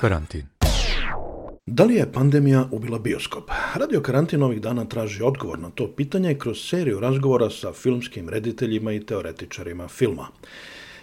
Karantin. 0.00 0.46
Da 1.66 1.84
li 1.84 1.94
je 1.94 2.12
pandemija 2.12 2.68
ubila 2.72 2.98
bioskop? 2.98 3.50
Radio 3.74 4.00
Karantin 4.00 4.42
ovih 4.42 4.60
dana 4.60 4.84
traži 4.84 5.22
odgovor 5.22 5.58
na 5.58 5.70
to 5.70 5.92
pitanje 5.96 6.34
kroz 6.34 6.58
seriju 6.58 7.00
razgovora 7.00 7.50
sa 7.50 7.72
filmskim 7.72 8.28
rediteljima 8.28 8.92
i 8.92 9.00
teoretičarima 9.00 9.88
filma. 9.88 10.28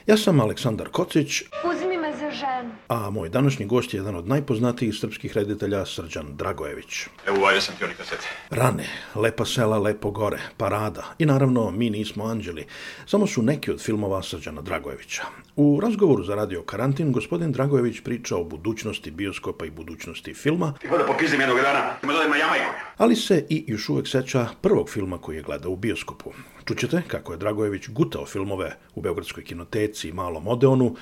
Ja 0.08 0.18
sam 0.18 0.40
Aleksandar 0.40 0.90
Kocić. 0.90 1.42
Uzmi 1.42 1.93
ženu. 2.34 2.72
A 2.88 3.10
moj 3.10 3.30
današnji 3.30 3.66
gost 3.66 3.94
je 3.94 3.98
jedan 3.98 4.16
od 4.16 4.28
najpoznatijih 4.28 4.96
srpskih 4.96 5.34
reditelja 5.34 5.86
Srđan 5.86 6.36
Dragojević. 6.36 7.08
Evo, 7.28 7.38
uvario 7.40 7.62
sam 7.62 7.76
ti 7.76 7.84
oni 7.84 7.94
kasete. 7.94 8.28
Rane, 8.50 8.86
Lepa 9.16 9.46
sela, 9.46 9.78
Lepo 9.78 10.12
gore, 10.12 10.40
Parada 10.58 11.04
i 11.20 11.26
naravno 11.26 11.72
Mi 11.72 11.90
nismo 11.90 12.26
anđeli. 12.26 12.66
Samo 13.06 13.28
su 13.28 13.42
neki 13.42 13.72
od 13.72 13.82
filmova 13.82 14.24
Srđana 14.24 14.62
Dragojevića. 14.62 15.24
U 15.56 15.80
razgovoru 15.82 16.24
za 16.24 16.36
Radio 16.36 16.62
Karantin 16.62 17.12
gospodin 17.12 17.52
Dragojević 17.52 18.02
priča 18.04 18.36
o 18.36 18.44
budućnosti 18.44 19.12
bioskopa 19.12 19.66
i 19.66 19.70
budućnosti 19.70 20.34
filma. 20.34 20.74
Ti 20.82 20.88
hoda 20.88 21.06
popizdim 21.06 21.40
jednog 21.40 21.58
dana, 21.62 21.96
ima 22.04 22.14
na 22.14 22.36
Jamajku. 22.36 22.74
Ali 22.98 23.16
se 23.16 23.46
i 23.50 23.66
još 23.68 23.90
uvek 23.90 24.08
seća 24.08 24.48
prvog 24.62 24.90
filma 24.90 25.18
koji 25.18 25.36
je 25.36 25.42
gledao 25.42 25.72
u 25.72 25.76
bioskopu. 25.76 26.32
Čućete 26.66 27.02
kako 27.08 27.32
je 27.32 27.38
Dragojević 27.38 27.90
gutao 27.90 28.26
filmove 28.26 28.76
u 28.96 29.02
Beogradskoj 29.02 29.44
kinoteci 29.44 30.10
i 30.10 30.14
Malom 30.14 30.48
Odeonu, 30.48 30.96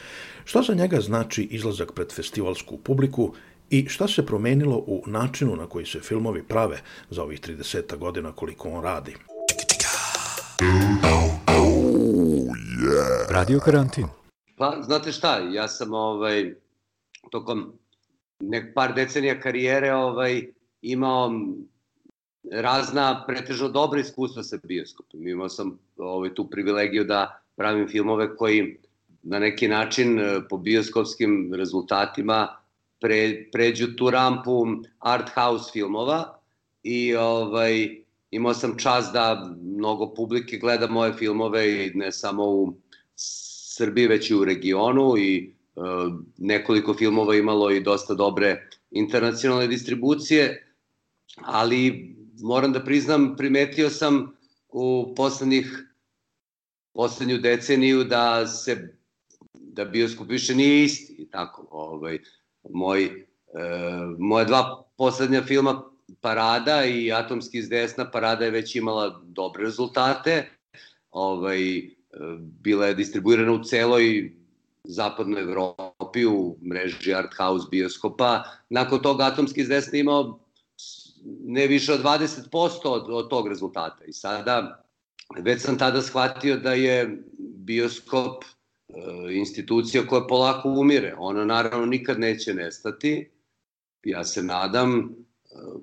šta 0.45 0.61
za 0.61 0.73
njega 0.73 1.01
znači 1.01 1.43
izlazak 1.43 1.91
pred 1.93 2.13
festivalsku 2.13 2.77
publiku 2.77 3.33
i 3.69 3.85
šta 3.87 4.07
se 4.07 4.25
promenilo 4.25 4.77
u 4.77 5.03
načinu 5.07 5.55
na 5.55 5.67
koji 5.67 5.85
se 5.85 5.99
filmovi 5.99 6.43
prave 6.43 6.81
za 7.09 7.23
ovih 7.23 7.41
30 7.41 7.97
godina 7.97 8.31
koliko 8.31 8.69
on 8.69 8.83
radi. 8.83 9.15
Radio 13.29 13.59
Karantin. 13.59 14.07
Pa, 14.57 14.77
znate 14.81 15.11
šta, 15.11 15.37
ja 15.51 15.67
sam 15.67 15.93
ovaj, 15.93 16.53
tokom 17.31 17.73
nek 18.39 18.73
par 18.75 18.93
decenija 18.93 19.39
karijere 19.39 19.93
ovaj, 19.93 20.47
imao 20.81 21.31
razna, 22.51 23.23
pretežno 23.27 23.69
dobra 23.69 23.99
iskustva 23.99 24.43
sa 24.43 24.57
bioskopom. 24.63 25.27
Imao 25.27 25.49
sam 25.49 25.79
ovaj, 25.97 26.33
tu 26.33 26.49
privilegiju 26.49 27.03
da 27.03 27.41
pravim 27.55 27.87
filmove 27.87 28.35
koji 28.35 28.77
na 29.23 29.39
neki 29.39 29.67
način 29.67 30.19
eh, 30.19 30.41
po 30.49 30.57
bioskopskim 30.57 31.53
rezultatima 31.53 32.47
pre, 32.99 33.49
pređu 33.51 33.95
tu 33.95 34.09
rampu 34.09 34.65
art 34.99 35.29
house 35.29 35.71
filmova 35.73 36.39
i 36.83 37.15
ovaj, 37.15 38.01
imao 38.31 38.53
sam 38.53 38.77
čast 38.77 39.13
da 39.13 39.55
mnogo 39.61 40.13
publike 40.13 40.57
gleda 40.57 40.87
moje 40.87 41.13
filmove 41.13 41.85
i 41.85 41.91
ne 41.93 42.11
samo 42.11 42.45
u 42.45 42.73
Srbiji 43.75 44.07
već 44.07 44.29
i 44.29 44.35
u 44.35 44.45
regionu 44.45 45.17
i 45.17 45.53
e, 45.75 45.79
nekoliko 46.37 46.93
filmova 46.93 47.35
imalo 47.35 47.71
i 47.71 47.79
dosta 47.79 48.13
dobre 48.13 48.69
internacionalne 48.91 49.67
distribucije, 49.67 50.73
ali 51.37 52.15
moram 52.41 52.73
da 52.73 52.83
priznam, 52.83 53.35
primetio 53.37 53.89
sam 53.89 54.35
u 54.69 55.13
poslednjih 55.15 55.87
poslednju 56.93 57.37
deceniju 57.37 58.03
da 58.03 58.47
se 58.47 58.97
da 59.53 59.85
bioskop 59.85 60.29
više 60.29 60.55
nije 60.55 60.83
isti 60.83 61.27
tako 61.31 61.67
ovaj 61.71 62.19
moj 62.69 63.03
e, 63.05 63.11
moje 64.19 64.45
dva 64.45 64.83
poslednja 64.97 65.43
filma 65.43 65.83
Parada 66.21 66.85
i 66.85 67.11
Atomski 67.11 67.57
iz 67.57 67.69
desna 67.69 68.11
Parada 68.11 68.45
je 68.45 68.51
već 68.51 68.75
imala 68.75 69.21
dobre 69.23 69.63
rezultate 69.63 70.49
ovaj 71.11 71.59
bila 72.37 72.87
je 72.87 72.93
distribuirana 72.93 73.51
u 73.51 73.63
celoj 73.63 74.33
zapadnoj 74.83 75.41
Evropi 75.41 76.25
u 76.25 76.57
mreži 76.69 77.13
Art 77.13 77.33
House 77.37 77.67
bioskopa. 77.71 78.43
Nakon 78.69 79.01
toga 79.01 79.23
Atomski 79.23 79.61
iz 79.61 79.93
imao 79.93 80.39
ne 81.43 81.67
više 81.67 81.93
od 81.93 82.03
20% 82.03 82.79
od, 82.83 83.05
od 83.09 83.29
tog 83.29 83.47
rezultata. 83.47 84.05
I 84.05 84.13
sada, 84.13 84.85
već 85.39 85.61
sam 85.61 85.77
tada 85.77 86.01
shvatio 86.01 86.57
da 86.57 86.73
je 86.73 87.23
bioskop 87.39 88.43
e, 88.43 88.93
institucija 89.31 90.07
koja 90.07 90.27
polako 90.27 90.69
umire. 90.69 91.15
Ona 91.17 91.45
naravno 91.45 91.85
nikad 91.85 92.19
neće 92.19 92.53
nestati. 92.53 93.29
Ja 94.03 94.23
se 94.23 94.43
nadam, 94.43 94.99
e, 94.99 95.09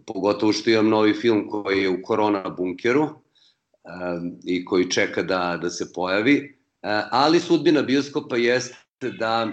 pogotovo 0.07 0.53
što 0.53 0.71
imam 0.71 0.89
novi 0.89 1.15
film 1.15 1.49
koji 1.49 1.83
je 1.83 1.89
u 1.89 2.03
korona 2.03 2.49
bunkeru, 2.49 3.09
i 4.45 4.65
koji 4.65 4.91
čeka 4.91 5.23
da, 5.23 5.59
da 5.63 5.71
se 5.71 5.93
pojavi. 5.93 6.59
Ali 7.11 7.41
sudbina 7.41 7.83
bioskopa 7.83 8.37
jeste 8.37 9.11
da 9.19 9.49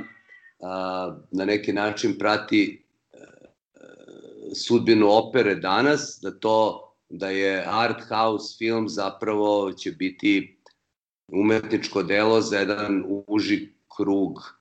na 1.31 1.45
neki 1.45 1.73
način 1.73 2.17
prati 2.17 2.84
sudbinu 4.55 5.09
opere 5.11 5.55
danas, 5.55 6.19
da 6.21 6.39
to 6.39 6.81
da 7.09 7.29
je 7.29 7.65
art 7.67 8.01
house 8.09 8.57
film 8.57 8.89
zapravo 8.89 9.73
će 9.73 9.91
biti 9.91 10.57
umetničko 11.27 12.03
delo 12.03 12.41
za 12.41 12.57
jedan 12.57 13.03
uži 13.27 13.69
krug 13.97 14.57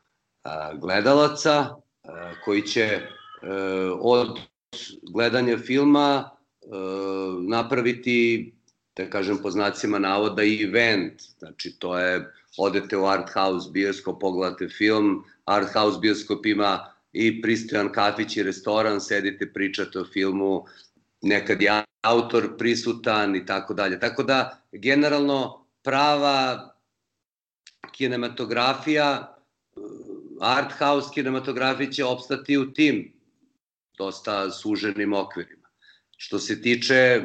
gledalaca 0.80 1.74
koji 2.44 2.62
će 2.62 3.00
od 4.00 4.38
gledanja 5.12 5.58
filma 5.58 6.30
napraviti 7.40 8.52
da 8.96 9.10
kažem 9.10 9.38
po 9.42 9.50
znacima 9.50 9.98
navoda 9.98 10.42
event, 10.42 11.22
znači 11.38 11.76
to 11.78 11.98
je 11.98 12.32
odete 12.58 12.96
u 12.96 13.06
art 13.06 13.30
house 13.30 13.70
bioskop, 13.72 14.20
pogledate 14.20 14.68
film, 14.68 15.24
art 15.44 15.72
house 15.72 15.98
bioskop 16.00 16.46
ima 16.46 16.93
i 17.14 17.42
pristojan 17.42 17.92
kafić 17.92 18.36
i 18.36 18.42
restoran, 18.42 19.00
sedite, 19.00 19.52
pričate 19.52 19.98
o 19.98 20.04
filmu, 20.12 20.64
nekad 21.22 21.62
je 21.62 21.82
autor 22.02 22.56
prisutan 22.58 23.36
i 23.36 23.46
tako 23.46 23.74
dalje. 23.74 24.00
Tako 24.00 24.22
da, 24.22 24.62
generalno, 24.72 25.66
prava 25.82 26.70
kinematografija, 27.92 29.36
art 30.40 30.72
house 30.78 31.08
kinematografija 31.14 31.90
će 31.90 32.04
opstati 32.04 32.58
u 32.58 32.72
tim 32.72 33.12
dosta 33.98 34.50
suženim 34.50 35.12
okvirima. 35.12 35.68
Što 36.16 36.38
se 36.38 36.62
tiče 36.62 37.22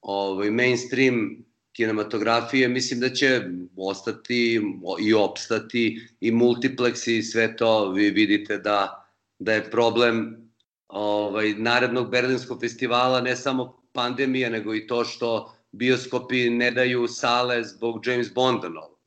ovaj, 0.00 0.50
mainstream 0.50 1.44
kinematografije, 1.72 2.68
mislim 2.68 3.00
da 3.00 3.10
će 3.10 3.42
ostati 3.76 4.60
i 5.00 5.14
opstati 5.14 6.08
i 6.20 6.32
multiplexi 6.32 7.18
i 7.18 7.22
sve 7.22 7.56
to, 7.56 7.92
vi 7.92 8.10
vidite 8.10 8.58
da, 8.58 8.97
da 9.38 9.52
je 9.52 9.70
problem 9.70 10.48
ovaj, 10.88 11.54
narednog 11.54 12.10
Berlinskog 12.10 12.60
festivala 12.60 13.20
ne 13.20 13.36
samo 13.36 13.82
pandemija, 13.92 14.50
nego 14.50 14.74
i 14.74 14.86
to 14.86 15.04
što 15.04 15.54
bioskopi 15.72 16.50
ne 16.50 16.70
daju 16.70 17.08
sale 17.08 17.64
zbog 17.64 18.06
James 18.06 18.34
Bonda 18.34 18.68
novog. 18.68 18.98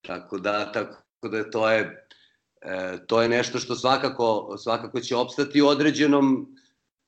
Tako 0.00 0.38
da, 0.38 0.72
tako 0.72 1.28
da 1.28 1.50
to 1.50 1.70
je, 1.70 2.06
e, 2.60 2.98
to 3.06 3.22
je 3.22 3.28
nešto 3.28 3.58
što 3.58 3.74
svakako, 3.74 4.56
svakako 4.58 5.00
će 5.00 5.16
opstati 5.16 5.62
u 5.62 5.66
određenom 5.66 6.56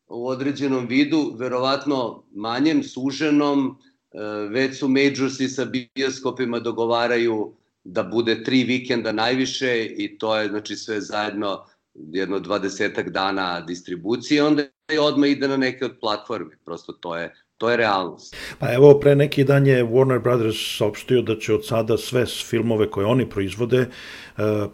u 0.08 0.28
određenom 0.28 0.86
vidu, 0.86 1.34
verovatno 1.38 2.24
manjem, 2.30 2.82
suženom, 2.82 3.78
e, 4.12 4.18
već 4.50 4.78
su 4.78 4.88
majorsi 4.88 5.48
sa 5.48 5.66
bioskopima 5.94 6.60
dogovaraju 6.60 7.54
da 7.84 8.02
bude 8.02 8.44
tri 8.44 8.64
vikenda 8.64 9.12
najviše 9.12 9.84
i 9.84 10.18
to 10.18 10.36
je 10.36 10.48
znači 10.48 10.76
sve 10.76 11.00
zajedno 11.00 11.66
jedno 11.94 12.38
dvadesetak 12.38 13.10
dana 13.10 13.60
distribucije, 13.60 14.44
onda 14.44 14.62
je 14.92 15.00
odmah 15.00 15.30
ide 15.30 15.48
na 15.48 15.56
neke 15.56 15.84
od 15.84 15.96
platformi, 16.00 16.56
prosto 16.64 16.92
to 16.92 17.16
je 17.16 17.34
to 17.58 17.70
je 17.70 17.76
realnost. 17.76 18.36
Pa 18.58 18.72
evo, 18.74 19.00
pre 19.00 19.16
neki 19.16 19.44
dan 19.44 19.66
je 19.66 19.84
Warner 19.84 20.22
Brothers 20.22 20.56
saopštio 20.78 21.22
da 21.22 21.36
će 21.36 21.54
od 21.54 21.66
sada 21.66 21.96
sve 21.96 22.26
filmove 22.26 22.90
koje 22.90 23.06
oni 23.06 23.30
proizvode 23.30 23.78
e, 23.78 23.88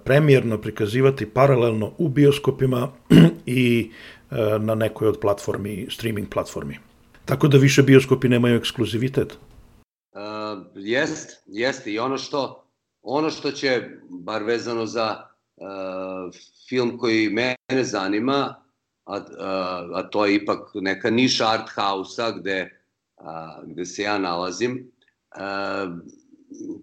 premijerno 0.04 0.58
prikazivati 0.58 1.26
paralelno 1.26 1.92
u 1.98 2.08
bioskopima 2.08 2.88
i 3.46 3.90
E, 4.34 4.58
na 4.58 4.74
nekoj 4.74 5.08
od 5.08 5.18
platformi, 5.20 5.86
streaming 5.90 6.28
platformi. 6.28 6.78
Tako 7.24 7.48
da 7.48 7.58
više 7.58 7.82
bioskopi 7.82 8.28
nemaju 8.28 8.56
ekskluzivitet. 8.56 9.38
Uh, 10.12 10.20
jest, 10.74 11.42
jeste 11.46 11.92
i 11.92 11.98
ono 11.98 12.18
što 12.18 12.64
ono 13.02 13.30
što 13.30 13.50
će 13.50 13.82
bar 14.08 14.42
vezano 14.42 14.86
za 14.86 15.33
film 16.68 16.98
koji 16.98 17.28
mene 17.28 17.84
zanima, 17.84 18.54
a, 19.06 19.16
a, 19.16 19.88
a 19.94 20.02
to 20.02 20.26
je 20.26 20.34
ipak 20.34 20.70
neka 20.74 21.10
niša 21.10 21.48
art 21.48 21.68
house-a 21.74 22.30
gde, 22.30 22.80
a, 23.16 23.62
gde 23.66 23.84
se 23.84 24.02
ja 24.02 24.18
nalazim, 24.18 24.90
a, 25.30 25.96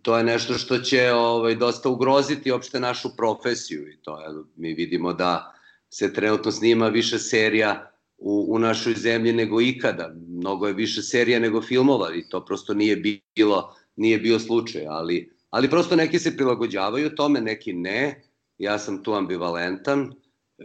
to 0.02 0.18
je 0.18 0.24
nešto 0.24 0.54
što 0.54 0.78
će 0.78 1.12
ovaj, 1.12 1.56
dosta 1.56 1.90
ugroziti 1.90 2.52
opšte 2.52 2.80
našu 2.80 3.16
profesiju 3.18 3.88
i 3.88 3.98
to 4.02 4.20
je, 4.20 4.28
mi 4.56 4.74
vidimo 4.74 5.14
da 5.14 5.54
se 5.90 6.14
trenutno 6.14 6.52
snima 6.52 6.88
više 6.88 7.20
serija 7.20 7.92
u, 8.18 8.46
u 8.50 8.60
našoj 8.60 8.94
zemlji 8.94 9.34
nego 9.34 9.62
ikada. 9.62 10.14
Mnogo 10.28 10.68
je 10.68 10.74
više 10.74 11.02
serija 11.02 11.40
nego 11.40 11.62
filmova 11.62 12.16
i 12.16 12.30
to 12.30 12.46
prosto 12.46 12.74
nije 12.74 12.96
bilo, 13.36 13.76
nije 13.96 14.18
bio 14.18 14.40
slučaj, 14.40 14.86
ali, 14.88 15.34
ali 15.50 15.70
prosto 15.70 15.96
neki 15.96 16.20
se 16.20 16.38
prilagođavaju 16.38 17.16
tome, 17.16 17.42
neki 17.42 17.74
ne. 17.74 18.31
Ja 18.62 18.80
sam 18.80 19.04
tu 19.04 19.14
ambivalentan. 19.14 20.14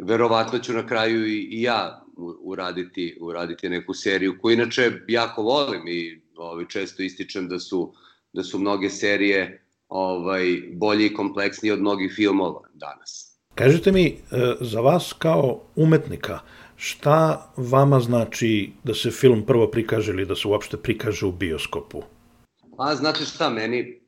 verovatno 0.02 0.58
ću 0.58 0.72
na 0.72 0.86
kraju 0.86 1.26
i, 1.26 1.48
i 1.50 1.62
ja 1.62 2.04
uraditi, 2.42 3.18
uraditi 3.20 3.68
neku 3.68 3.94
seriju 3.94 4.38
koju 4.40 4.54
inače 4.54 4.92
jako 5.08 5.42
volim 5.42 5.88
i 5.88 6.22
ovaj, 6.36 6.64
često 6.68 7.02
ističem 7.02 7.48
da 7.48 7.58
su, 7.58 7.92
da 8.32 8.42
su 8.42 8.58
mnoge 8.58 8.90
serije 8.90 9.66
ovaj, 9.88 10.62
bolje 10.72 11.06
i 11.06 11.14
kompleksnije 11.14 11.72
od 11.72 11.80
mnogih 11.80 12.12
filmova 12.16 12.60
danas. 12.74 13.38
Kažite 13.54 13.92
mi, 13.92 14.06
e, 14.06 14.16
za 14.60 14.80
vas 14.80 15.12
kao 15.12 15.62
umetnika, 15.76 16.38
šta 16.76 17.52
vama 17.56 18.00
znači 18.00 18.72
da 18.84 18.94
se 18.94 19.10
film 19.10 19.46
prvo 19.46 19.70
prikaže 19.70 20.12
ili 20.12 20.26
da 20.26 20.36
se 20.36 20.48
uopšte 20.48 20.76
prikaže 20.76 21.26
u 21.26 21.32
bioskopu? 21.32 22.02
Pa, 22.76 22.94
znate 22.94 23.24
šta, 23.24 23.50
meni, 23.50 24.00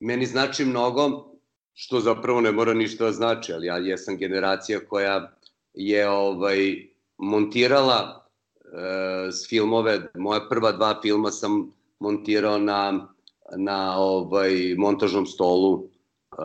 meni 0.00 0.26
znači 0.26 0.64
mnogo, 0.64 1.35
što 1.78 2.00
zapravo 2.00 2.40
ne 2.40 2.52
mora 2.52 2.74
ništa 2.74 3.04
da 3.04 3.12
znači, 3.12 3.52
ali 3.52 3.66
ja 3.66 3.76
jesam 3.76 4.16
generacija 4.16 4.80
koja 4.88 5.32
je 5.74 6.08
ovaj 6.08 6.86
montirala 7.18 8.26
e, 8.64 9.32
s 9.32 9.48
filmove, 9.48 10.10
moja 10.14 10.40
prva 10.48 10.72
dva 10.72 11.00
filma 11.02 11.30
sam 11.30 11.72
montirao 11.98 12.58
na, 12.58 13.08
na 13.56 13.98
ovaj 13.98 14.74
montažnom 14.78 15.26
stolu 15.26 15.84
e, 15.84 16.36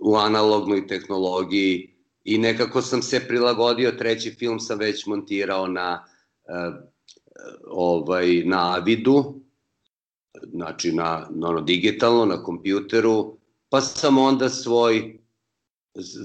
u 0.00 0.16
analognoj 0.16 0.86
tehnologiji 0.86 1.94
i 2.24 2.38
nekako 2.38 2.82
sam 2.82 3.02
se 3.02 3.24
prilagodio, 3.28 3.90
treći 3.90 4.30
film 4.30 4.60
sam 4.60 4.78
već 4.78 5.06
montirao 5.06 5.66
na 5.66 6.04
e, 6.44 6.52
ovaj 7.66 8.42
na 8.44 8.74
Avidu, 8.76 9.34
znači 10.52 10.92
na, 10.92 11.26
na 11.30 11.48
ono 11.48 11.60
digitalno, 11.60 12.24
na 12.24 12.42
kompjuteru, 12.42 13.39
pa 13.70 13.80
sam 13.80 14.18
onda 14.18 14.48
svoj 14.48 15.18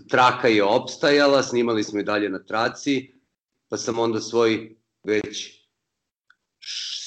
traka 0.09 0.47
je 0.47 0.63
opstajala, 0.63 1.43
snimali 1.43 1.83
smo 1.83 1.99
i 1.99 2.03
dalje 2.03 2.29
na 2.29 2.43
traci, 2.43 3.11
pa 3.69 3.77
sam 3.77 3.99
onda 3.99 4.21
svoj 4.21 4.75
već 5.03 5.65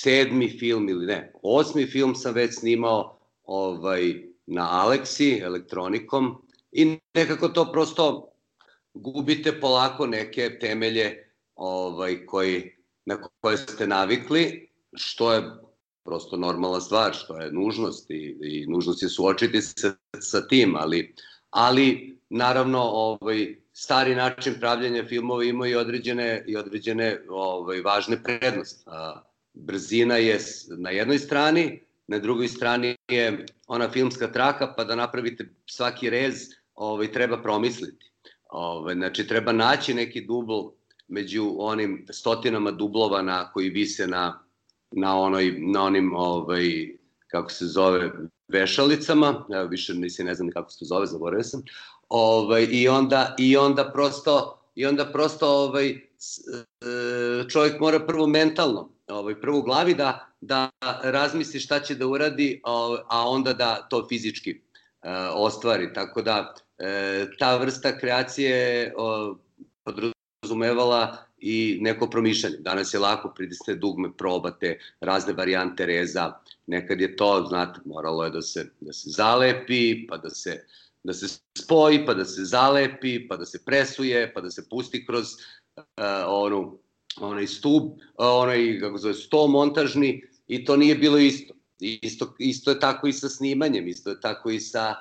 sedmi 0.00 0.58
film 0.58 0.88
ili 0.88 1.06
ne, 1.06 1.32
osmi 1.42 1.86
film 1.86 2.14
sam 2.14 2.34
već 2.34 2.58
snimao 2.58 3.18
ovaj, 3.44 4.14
na 4.46 4.84
Alexi, 4.86 5.42
elektronikom 5.42 6.42
i 6.72 6.98
nekako 7.14 7.48
to 7.48 7.72
prosto 7.72 8.32
gubite 8.94 9.60
polako 9.60 10.06
neke 10.06 10.58
temelje 10.58 11.32
ovaj, 11.54 12.26
koji, 12.26 12.76
na 13.04 13.18
koje 13.40 13.56
ste 13.56 13.86
navikli, 13.86 14.70
što 14.94 15.32
je 15.32 15.42
prosto 16.08 16.36
normalna 16.36 16.80
stvar, 16.80 17.14
što 17.14 17.36
je 17.36 17.52
nužnost 17.52 18.10
i, 18.10 18.36
i 18.42 18.66
nužnost 18.66 19.02
je 19.02 19.08
suočiti 19.08 19.62
se 19.62 19.92
sa 20.20 20.46
tim, 20.46 20.76
ali, 20.76 21.14
ali 21.50 22.18
naravno 22.30 22.82
ovaj, 22.82 23.56
stari 23.72 24.14
način 24.14 24.54
pravljanja 24.60 25.04
filmova 25.08 25.44
ima 25.44 25.68
i 25.68 25.74
određene, 25.74 26.44
i 26.46 26.56
određene 26.56 27.20
ovaj, 27.28 27.80
važne 27.80 28.22
prednosti. 28.22 28.84
Brzina 29.54 30.16
je 30.16 30.38
na 30.78 30.90
jednoj 30.90 31.18
strani, 31.18 31.80
na 32.06 32.18
drugoj 32.18 32.48
strani 32.48 32.96
je 33.08 33.46
ona 33.66 33.90
filmska 33.90 34.32
traka, 34.32 34.72
pa 34.76 34.84
da 34.84 34.96
napravite 34.96 35.48
svaki 35.66 36.10
rez 36.10 36.48
ovaj, 36.74 37.12
treba 37.12 37.42
promisliti. 37.42 38.10
Ovaj, 38.50 38.94
znači, 38.94 39.26
treba 39.26 39.52
naći 39.52 39.94
neki 39.94 40.24
dubl 40.26 40.70
među 41.08 41.54
onim 41.58 42.06
stotinama 42.10 42.70
dublova 42.70 43.22
na 43.22 43.52
koji 43.52 43.68
vise 43.68 44.06
na 44.06 44.47
na 44.90 45.18
onoj 45.20 45.56
na 45.58 45.82
onim 45.82 46.16
ovaj 46.16 46.88
kako 47.26 47.50
se 47.50 47.66
zove 47.66 48.10
vešalicama, 48.48 49.44
ja 49.48 49.62
više 49.62 49.94
nisi 49.94 50.24
ne 50.24 50.34
znam 50.34 50.50
kako 50.50 50.70
se 50.70 50.78
to 50.78 50.84
zove, 50.84 51.06
zaboravio 51.06 51.44
sam. 51.44 51.62
Ovaj 52.08 52.66
i 52.70 52.88
onda 52.88 53.34
i 53.38 53.56
onda 53.56 53.90
prosto 53.92 54.58
i 54.74 54.86
onda 54.86 55.04
prosto 55.12 55.48
ovaj 55.48 55.88
e, 55.90 55.98
čovjek 57.48 57.80
mora 57.80 58.00
prvo 58.00 58.26
mentalno, 58.26 58.90
ovaj 59.08 59.40
prvo 59.40 59.58
u 59.58 59.62
glavi 59.62 59.94
da 59.94 60.28
da 60.40 60.70
razmisli 61.02 61.60
šta 61.60 61.80
će 61.80 61.94
da 61.94 62.06
uradi, 62.06 62.60
a 63.08 63.28
onda 63.28 63.52
da 63.52 63.86
to 63.90 64.06
fizički 64.08 64.50
e, 64.50 64.58
ostvari. 65.34 65.92
Tako 65.92 66.22
da 66.22 66.54
e, 66.78 67.26
ta 67.38 67.56
vrsta 67.56 67.98
kreacije 67.98 68.92
podrazumevala 69.84 71.27
i 71.40 71.78
neko 71.80 72.10
promišljanje. 72.10 72.56
Danas 72.56 72.94
je 72.94 73.00
lako 73.00 73.32
pritisne 73.36 73.74
dugme, 73.74 74.12
probate 74.16 74.78
razne 75.00 75.32
varijante 75.32 75.86
reza. 75.86 76.32
Nekad 76.66 77.00
je 77.00 77.16
to, 77.16 77.46
znate, 77.48 77.80
moralo 77.84 78.24
je 78.24 78.30
da 78.30 78.42
se, 78.42 78.70
da 78.80 78.92
se 78.92 79.10
zalepi, 79.10 80.06
pa 80.06 80.16
da 80.16 80.30
se, 80.30 80.64
da 81.04 81.12
se 81.12 81.40
spoji, 81.58 82.06
pa 82.06 82.14
da 82.14 82.24
se 82.24 82.44
zalepi, 82.44 83.28
pa 83.28 83.36
da 83.36 83.46
se 83.46 83.64
presuje, 83.64 84.32
pa 84.34 84.40
da 84.40 84.50
se 84.50 84.68
pusti 84.68 85.06
kroz 85.06 85.26
uh, 85.76 85.82
onu, 86.26 86.78
onaj 87.20 87.46
stub, 87.46 87.82
uh, 87.82 87.98
onaj, 88.18 88.80
kako 88.80 88.98
zove, 88.98 89.14
sto 89.14 89.46
montažni 89.46 90.22
i 90.48 90.64
to 90.64 90.76
nije 90.76 90.94
bilo 90.94 91.18
isto. 91.18 91.57
Isto, 91.80 92.34
isto 92.38 92.70
je 92.70 92.80
tako 92.80 93.06
i 93.06 93.12
sa 93.12 93.28
snimanjem, 93.28 93.88
isto 93.88 94.10
je 94.10 94.20
tako 94.20 94.50
i 94.50 94.60
sa... 94.60 94.94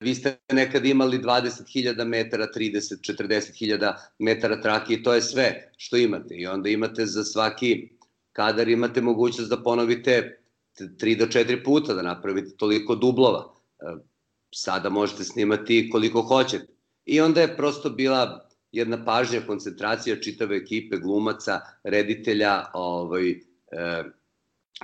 Vi 0.00 0.14
ste 0.14 0.36
nekad 0.52 0.86
imali 0.86 1.18
20.000 1.18 2.04
metara, 2.04 2.46
30, 2.56 3.14
40.000 3.14 3.94
metara 4.18 4.60
trake 4.60 4.94
i 4.94 5.02
to 5.02 5.14
je 5.14 5.22
sve 5.22 5.72
što 5.76 5.96
imate. 5.96 6.34
I 6.34 6.46
onda 6.46 6.68
imate 6.68 7.06
za 7.06 7.24
svaki 7.24 7.88
kadar 8.32 8.68
imate 8.68 9.00
mogućnost 9.00 9.50
da 9.50 9.62
ponovite 9.62 10.40
3 10.78 11.18
do 11.18 11.26
4 11.26 11.64
puta, 11.64 11.94
da 11.94 12.02
napravite 12.02 12.56
toliko 12.56 12.94
dublova. 12.94 13.54
Sada 14.54 14.88
možete 14.90 15.24
snimati 15.24 15.90
koliko 15.92 16.22
hoćete. 16.22 16.66
I 17.04 17.20
onda 17.20 17.40
je 17.40 17.56
prosto 17.56 17.90
bila 17.90 18.48
jedna 18.72 19.04
pažnja, 19.04 19.40
koncentracija 19.46 20.20
čitave 20.20 20.56
ekipe 20.56 20.96
glumaca, 20.96 21.60
reditelja, 21.84 22.64
ovaj, 22.74 23.40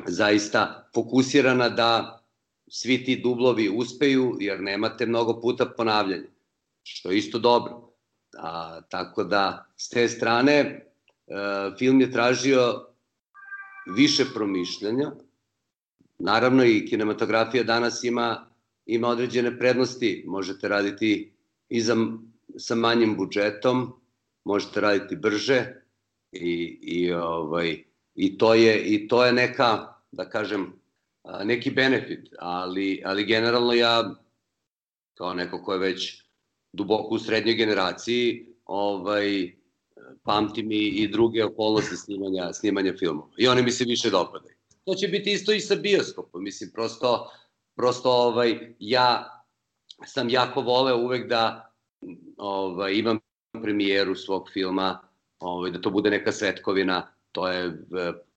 zaista 0.07 0.89
fokusirana 0.95 1.69
da 1.69 2.21
svi 2.69 3.05
ti 3.05 3.21
dublovi 3.23 3.69
uspeju, 3.69 4.37
jer 4.41 4.61
nemate 4.61 5.07
mnogo 5.07 5.41
puta 5.41 5.67
ponavljanje, 5.67 6.29
što 6.83 7.11
je 7.11 7.19
isto 7.19 7.39
dobro. 7.39 7.91
A, 8.39 8.81
tako 8.81 9.25
da, 9.25 9.67
s 9.77 9.89
te 9.89 10.09
strane, 10.09 10.53
e, 10.55 10.81
film 11.79 12.01
je 12.01 12.13
tražio 12.13 12.87
više 13.97 14.25
promišljanja. 14.35 15.13
Naravno 16.19 16.65
i 16.65 16.87
kinematografija 16.87 17.65
danas 17.65 18.05
ima, 18.05 18.47
ima 18.87 19.09
određene 19.09 19.59
prednosti. 19.59 20.25
Možete 20.27 20.69
raditi 20.69 21.33
i 21.69 21.81
za, 21.81 21.97
sa 22.59 22.75
manjim 22.75 23.17
budžetom, 23.17 23.93
možete 24.45 24.81
raditi 24.81 25.17
brže 25.17 25.83
i, 26.33 26.79
i 26.83 27.13
ovaj, 27.13 27.85
i 28.15 28.39
to 28.39 28.55
je, 28.55 28.85
i 28.85 29.09
to 29.09 29.25
je 29.25 29.33
neka, 29.33 29.95
da 30.13 30.29
kažem, 30.29 30.73
neki 31.45 31.71
benefit, 31.71 32.35
ali, 32.39 33.03
ali 33.05 33.25
generalno 33.25 33.73
ja, 33.73 34.15
kao 35.15 35.35
neko 35.35 35.63
ko 35.63 35.73
je 35.73 35.79
već 35.79 36.25
duboko 36.73 37.15
u 37.15 37.19
srednjoj 37.19 37.55
generaciji, 37.55 38.47
ovaj, 38.65 39.55
pamtim 40.23 40.73
i, 40.73 40.87
i 40.89 41.09
druge 41.09 41.45
okolnosti 41.45 41.97
snimanja, 41.97 42.53
snimanja 42.53 42.93
filmova. 42.99 43.31
I 43.37 43.49
oni 43.49 43.63
mi 43.63 43.71
se 43.71 43.85
više 43.85 44.11
dopadaju. 44.11 44.55
To 44.85 44.95
će 44.95 45.09
biti 45.09 45.33
isto 45.33 45.53
i 45.53 45.61
sa 45.61 45.75
bioskopom. 45.75 46.45
Mislim, 46.45 46.71
prosto, 46.71 47.31
prosto 47.77 48.11
ovaj, 48.11 48.75
ja 48.79 49.41
sam 50.07 50.29
jako 50.29 50.61
voleo 50.61 50.97
uvek 50.97 51.29
da 51.29 51.73
ovaj, 52.37 52.95
imam 52.95 53.19
premijeru 53.63 54.15
svog 54.15 54.51
filma, 54.53 55.01
ovaj, 55.39 55.71
da 55.71 55.81
to 55.81 55.91
bude 55.91 56.11
neka 56.11 56.33
svetkovina, 56.33 57.14
to 57.35 57.49
je 57.49 57.67
e, 57.67 57.73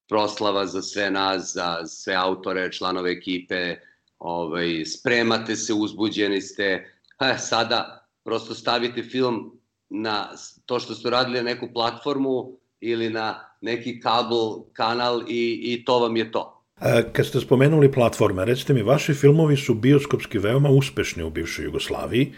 proslava 0.10 0.66
za 0.66 0.82
sve 0.82 1.12
nas, 1.12 1.54
za 1.54 1.86
sve 1.86 2.16
autore, 2.16 2.72
članove 2.72 3.12
ekipe, 3.12 3.76
ovaj, 4.20 4.86
spremate 4.86 5.56
se, 5.56 5.74
uzbuđeni 5.74 6.42
ste, 6.42 6.64
e, 7.30 7.38
sada 7.38 8.08
prosto 8.24 8.54
stavite 8.54 9.04
film 9.04 9.60
na 9.90 10.30
to 10.66 10.80
što 10.80 10.96
ste 10.96 11.10
radili 11.10 11.38
na 11.38 11.44
neku 11.44 11.68
platformu 11.74 12.58
ili 12.82 13.10
na 13.10 13.40
neki 13.62 14.00
kabel 14.00 14.64
kanal 14.74 15.22
i, 15.28 15.60
i 15.64 15.86
to 15.86 16.00
vam 16.00 16.18
je 16.18 16.32
to. 16.32 16.64
E, 16.82 17.04
kad 17.14 17.26
ste 17.26 17.40
spomenuli 17.40 17.92
platforme, 17.92 18.46
recite 18.46 18.74
mi, 18.74 18.82
vaši 18.82 19.14
filmovi 19.14 19.58
su 19.58 19.74
bioskopski 19.74 20.38
veoma 20.38 20.70
uspešni 20.70 21.24
u 21.24 21.30
bivšoj 21.30 21.66
Jugoslaviji. 21.66 22.34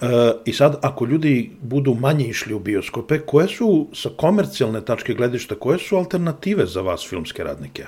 E, 0.00 0.32
I 0.44 0.52
sad, 0.52 0.78
ako 0.82 1.06
ljudi 1.06 1.50
budu 1.62 1.94
manje 1.94 2.28
išli 2.28 2.54
u 2.54 2.58
bioskope, 2.58 3.18
koje 3.18 3.48
su, 3.48 3.88
sa 3.92 4.08
komercijalne 4.16 4.84
tačke 4.84 5.14
gledišta, 5.14 5.54
koje 5.54 5.78
su 5.78 5.96
alternative 5.96 6.66
za 6.66 6.80
vas 6.80 7.08
filmske 7.08 7.44
radnike? 7.44 7.86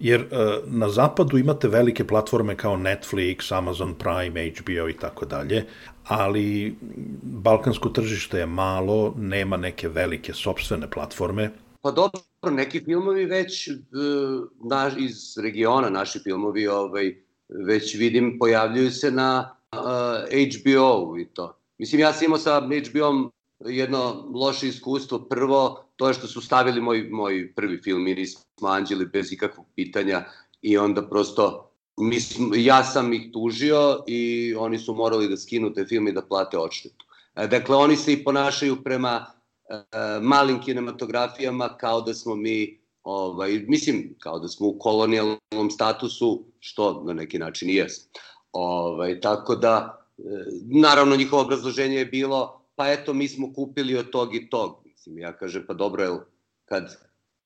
Jer 0.00 0.20
e, 0.20 0.26
na 0.66 0.88
zapadu 0.88 1.38
imate 1.38 1.68
velike 1.68 2.04
platforme 2.04 2.56
kao 2.56 2.76
Netflix, 2.76 3.54
Amazon 3.58 3.94
Prime, 3.94 4.50
HBO 4.50 4.88
i 4.88 4.96
tako 5.00 5.26
dalje, 5.26 5.64
ali 6.04 6.76
balkansko 7.22 7.88
tržište 7.88 8.38
je 8.38 8.46
malo, 8.46 9.14
nema 9.18 9.56
neke 9.56 9.88
velike 9.88 10.32
sobstvene 10.34 10.90
platforme. 10.90 11.50
Pa 11.82 11.90
dobro, 11.90 12.20
neki 12.50 12.80
filmovi 12.84 13.24
već 13.24 13.68
naš, 14.70 14.92
iz 14.98 15.38
regiona, 15.42 15.90
naši 15.90 16.18
filmovi 16.18 16.66
ovaj, 16.68 17.14
već 17.48 17.94
vidim 17.94 18.36
pojavljuju 18.38 18.90
se 18.90 19.10
na 19.10 19.55
uh, 19.72 19.80
HBO 20.28 21.18
i 21.18 21.26
to. 21.34 21.58
Mislim, 21.78 22.00
ja 22.00 22.12
sam 22.12 22.24
imao 22.24 22.38
sa 22.38 22.60
HBO-om 22.60 23.30
jedno 23.64 24.30
loše 24.34 24.68
iskustvo. 24.68 25.18
Prvo, 25.18 25.84
to 25.96 26.08
je 26.08 26.14
što 26.14 26.26
su 26.26 26.40
stavili 26.40 26.80
moj, 26.80 27.08
moj 27.10 27.52
prvi 27.56 27.80
film, 27.82 28.02
mi 28.02 28.14
nismo 28.14 28.68
anđeli 28.68 29.06
bez 29.06 29.32
ikakvog 29.32 29.66
pitanja 29.74 30.24
i 30.62 30.78
onda 30.78 31.08
prosto 31.08 31.70
mi 31.96 32.20
smo, 32.20 32.54
ja 32.54 32.84
sam 32.84 33.12
ih 33.12 33.30
tužio 33.32 34.04
i 34.06 34.54
oni 34.58 34.78
su 34.78 34.94
morali 34.94 35.28
da 35.28 35.36
skinu 35.36 35.72
te 35.72 35.84
film 35.84 36.08
i 36.08 36.12
da 36.12 36.22
plate 36.22 36.58
odštetu. 36.58 37.06
E, 37.34 37.46
dakle, 37.46 37.76
oni 37.76 37.96
se 37.96 38.12
i 38.12 38.24
ponašaju 38.24 38.82
prema 38.84 39.26
e, 39.68 39.82
malim 40.22 40.60
kinematografijama 40.60 41.68
kao 41.68 42.00
da 42.00 42.14
smo 42.14 42.34
mi, 42.34 42.80
ovaj, 43.02 43.64
mislim, 43.68 44.14
kao 44.18 44.38
da 44.38 44.48
smo 44.48 44.66
u 44.66 44.78
kolonijalnom 44.78 45.70
statusu, 45.70 46.44
što 46.60 47.02
na 47.06 47.12
neki 47.12 47.38
način 47.38 47.70
i 47.70 47.74
jesmo. 47.74 48.10
Ovaj, 48.56 49.20
tako 49.20 49.54
da, 49.56 50.04
e, 50.18 50.22
naravno, 50.64 51.16
njihovo 51.16 51.42
obrazloženje 51.42 51.96
je 51.96 52.06
bilo, 52.06 52.62
pa 52.76 52.88
eto, 52.92 53.12
mi 53.12 53.28
smo 53.28 53.52
kupili 53.52 53.96
od 53.96 54.10
tog 54.10 54.34
i 54.34 54.48
tog. 54.50 54.82
Mislim, 54.84 55.18
ja 55.18 55.32
kažem, 55.32 55.64
pa 55.68 55.74
dobro, 55.74 56.02
jel, 56.02 56.18
kad 56.64 56.96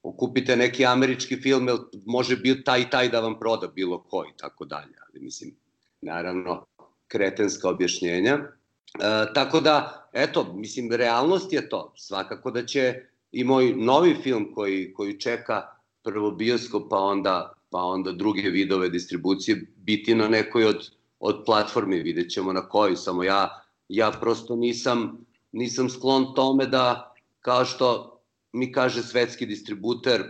kupite 0.03 0.57
neki 0.57 0.87
američki 0.87 1.37
film, 1.37 1.69
jel, 1.69 1.79
može 2.07 2.37
biti 2.37 2.65
taj 2.65 2.81
i 2.81 2.91
taj 2.91 3.09
da 3.09 3.21
vam 3.21 3.39
proda 3.39 3.67
bilo 3.67 4.03
koji, 4.03 4.31
tako 4.37 4.65
dalje. 4.65 4.95
Ali, 5.09 5.25
mislim, 5.25 5.57
naravno, 6.01 6.67
kretenska 7.09 7.69
objašnjenja. 7.69 8.35
E, 8.35 9.33
tako 9.35 9.61
da, 9.61 10.09
eto, 10.13 10.53
mislim, 10.55 10.93
realnost 10.93 11.53
je 11.53 11.69
to. 11.69 11.93
Svakako 11.97 12.51
da 12.51 12.67
će 12.67 12.95
i 13.33 13.45
moj 13.45 13.75
novi 13.77 14.15
film 14.23 14.53
koji, 14.55 14.93
koji 14.93 15.21
čeka 15.21 15.63
prvo 16.03 16.31
bioskop, 16.31 16.83
pa 16.91 16.99
onda, 16.99 17.53
pa 17.71 17.83
onda 17.83 18.13
druge 18.13 18.43
vidove 18.43 18.89
distribucije, 18.89 19.67
biti 19.77 20.15
na 20.15 20.29
nekoj 20.29 20.65
od, 20.65 21.00
od 21.21 21.43
platformi, 21.47 22.03
vidjet 22.03 22.31
ćemo 22.31 22.53
na 22.53 22.69
koji, 22.69 22.97
samo 22.97 23.25
ja, 23.25 23.65
ja 23.89 24.11
prosto 24.21 24.57
nisam, 24.57 25.27
nisam 25.53 25.89
sklon 25.89 26.35
tome 26.35 26.67
da, 26.67 27.15
kao 27.41 27.65
što 27.65 28.21
mi 28.53 28.73
kaže 28.73 29.03
svetski 29.03 29.47
distributer 29.47 30.23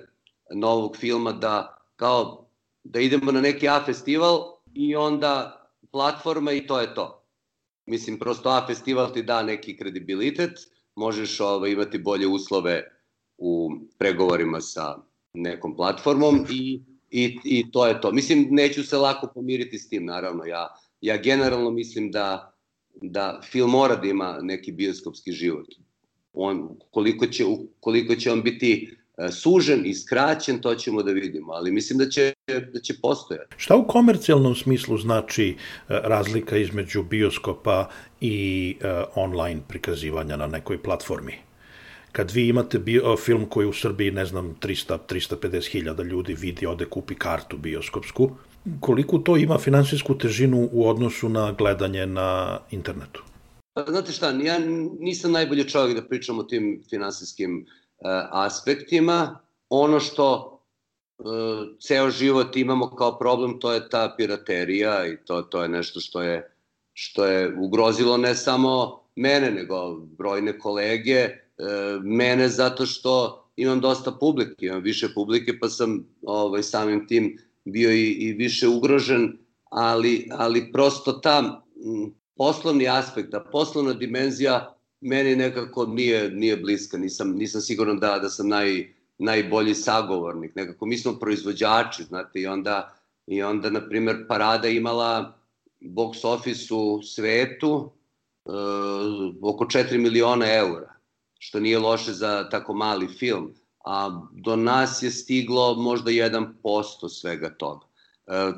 novog 0.54 0.96
filma, 0.96 1.32
da 1.32 1.76
kao 1.96 2.46
da 2.84 3.00
idemo 3.00 3.32
na 3.32 3.40
neki 3.40 3.68
A 3.68 3.82
festival 3.86 4.56
i 4.74 4.96
onda 4.96 5.66
platforma 5.90 6.52
i 6.52 6.66
to 6.66 6.80
je 6.80 6.94
to. 6.94 7.22
Mislim, 7.86 8.18
prosto 8.18 8.48
A 8.48 8.66
festival 8.66 9.12
ti 9.12 9.22
da 9.22 9.42
neki 9.42 9.76
kredibilitet, 9.76 10.58
možeš 10.96 11.40
ovaj, 11.40 11.70
imati 11.70 11.98
bolje 11.98 12.26
uslove 12.26 12.82
u 13.38 13.70
pregovorima 13.98 14.60
sa 14.60 14.96
nekom 15.32 15.76
platformom 15.76 16.46
i, 16.50 16.82
i, 17.10 17.38
i 17.44 17.70
to 17.70 17.86
je 17.86 18.00
to. 18.00 18.12
Mislim, 18.12 18.48
neću 18.50 18.84
se 18.84 18.96
lako 18.96 19.30
pomiriti 19.34 19.78
s 19.78 19.88
tim, 19.88 20.04
naravno. 20.04 20.44
Ja, 20.44 20.68
ja 21.00 21.16
generalno 21.16 21.70
mislim 21.70 22.10
da, 22.10 22.54
da 23.02 23.40
film 23.44 23.70
mora 23.70 23.96
da 23.96 24.08
ima 24.08 24.38
neki 24.42 24.72
bioskopski 24.72 25.32
život. 25.32 25.66
On, 26.32 26.68
koliko, 26.90 27.26
će, 27.26 27.44
koliko 27.80 28.14
će 28.14 28.32
on 28.32 28.42
biti 28.42 28.96
E, 29.20 29.32
sužen 29.32 29.86
i 29.86 29.94
skraćen, 29.94 30.60
to 30.60 30.74
ćemo 30.74 31.02
da 31.02 31.12
vidimo, 31.12 31.52
ali 31.52 31.72
mislim 31.72 31.98
da 31.98 32.08
će, 32.08 32.32
da 32.72 32.80
će 32.80 32.94
postojati. 33.02 33.54
Šta 33.56 33.76
u 33.76 33.86
komercijalnom 33.86 34.54
smislu 34.54 34.98
znači 34.98 35.48
e, 35.48 35.54
razlika 35.88 36.56
između 36.56 37.02
bioskopa 37.02 37.88
i 38.20 38.76
e, 38.80 39.02
online 39.14 39.60
prikazivanja 39.68 40.36
na 40.36 40.46
nekoj 40.46 40.82
platformi? 40.82 41.34
Kad 42.12 42.30
vi 42.30 42.48
imate 42.48 42.78
bio, 42.78 43.16
film 43.16 43.46
koji 43.46 43.66
u 43.66 43.72
Srbiji, 43.72 44.10
ne 44.10 44.26
znam, 44.26 44.56
300-350 44.60 45.70
hiljada 45.70 46.02
ljudi 46.02 46.34
vidi, 46.34 46.66
ode 46.66 46.84
kupi 46.84 47.14
kartu 47.14 47.56
bioskopsku, 47.56 48.30
koliko 48.80 49.18
to 49.18 49.36
ima 49.36 49.58
finansijsku 49.58 50.18
težinu 50.18 50.68
u 50.72 50.88
odnosu 50.88 51.28
na 51.28 51.52
gledanje 51.52 52.06
na 52.06 52.58
internetu? 52.70 53.22
Pa, 53.74 53.84
znate 53.88 54.12
šta, 54.12 54.30
ja 54.30 54.58
nisam 55.00 55.32
najbolji 55.32 55.68
čovjek 55.68 55.96
da 55.96 56.08
pričam 56.08 56.38
o 56.38 56.42
tim 56.42 56.82
finansijskim 56.90 57.66
uh, 57.66 57.80
E, 58.00 58.08
aspektima. 58.30 59.38
Ono 59.68 60.00
što 60.00 60.58
e, 61.18 61.22
ceo 61.80 62.10
život 62.10 62.56
imamo 62.56 62.96
kao 62.96 63.18
problem 63.18 63.60
to 63.60 63.72
je 63.72 63.88
ta 63.88 64.14
piraterija 64.16 65.06
i 65.06 65.16
to 65.24 65.42
to 65.42 65.62
je 65.62 65.68
nešto 65.68 66.00
što 66.00 66.22
je 66.22 66.52
što 66.92 67.24
je 67.24 67.56
ugrozilo 67.58 68.16
ne 68.16 68.34
samo 68.34 69.00
mene 69.16 69.50
nego 69.50 69.96
brojne 70.18 70.58
kolege 70.58 71.12
e, 71.12 71.40
mene 72.02 72.48
zato 72.48 72.86
što 72.86 73.44
imam 73.56 73.80
dosta 73.80 74.12
publike 74.12 74.66
imam 74.66 74.82
više 74.82 75.08
publike 75.14 75.58
pa 75.58 75.68
sam 75.68 76.06
ovaj 76.22 76.62
samim 76.62 77.06
tim 77.06 77.38
bio 77.64 77.92
i, 77.92 78.10
i 78.10 78.32
više 78.32 78.68
ugrožen 78.68 79.38
ali 79.70 80.28
ali 80.32 80.72
prosto 80.72 81.12
ta 81.12 81.64
poslovni 82.36 82.88
aspekt 82.88 83.30
ta 83.30 83.40
poslovna 83.40 83.92
dimenzija 83.92 84.76
meni 85.00 85.36
nekako 85.36 85.86
nije, 85.86 86.30
nije 86.30 86.56
bliska, 86.56 86.98
nisam, 86.98 87.30
nisam 87.30 87.60
siguran 87.60 87.98
da, 87.98 88.18
da 88.18 88.28
sam 88.28 88.48
naj, 88.48 88.94
najbolji 89.18 89.74
sagovornik, 89.74 90.54
nekako 90.54 90.86
mi 90.86 90.98
smo 90.98 91.18
proizvođači, 91.18 92.04
znate, 92.04 92.40
i 92.40 92.46
onda, 92.46 92.94
i 93.26 93.42
onda 93.42 93.70
na 93.70 93.88
primer, 93.88 94.26
Parada 94.28 94.68
imala 94.68 95.38
box 95.80 96.26
office 96.26 96.74
u 96.74 97.02
svetu 97.02 97.90
e, 98.46 98.50
oko 99.42 99.64
4 99.64 99.98
miliona 99.98 100.52
eura, 100.54 100.94
što 101.40 101.60
nije 101.60 101.78
loše 101.78 102.12
za 102.12 102.48
tako 102.48 102.74
mali 102.74 103.08
film, 103.08 103.54
a 103.84 104.20
do 104.32 104.56
nas 104.56 105.02
je 105.02 105.10
stiglo 105.10 105.74
možda 105.74 106.10
1% 106.10 107.08
svega 107.08 107.50
toga. 107.50 107.86
E, 108.26 108.52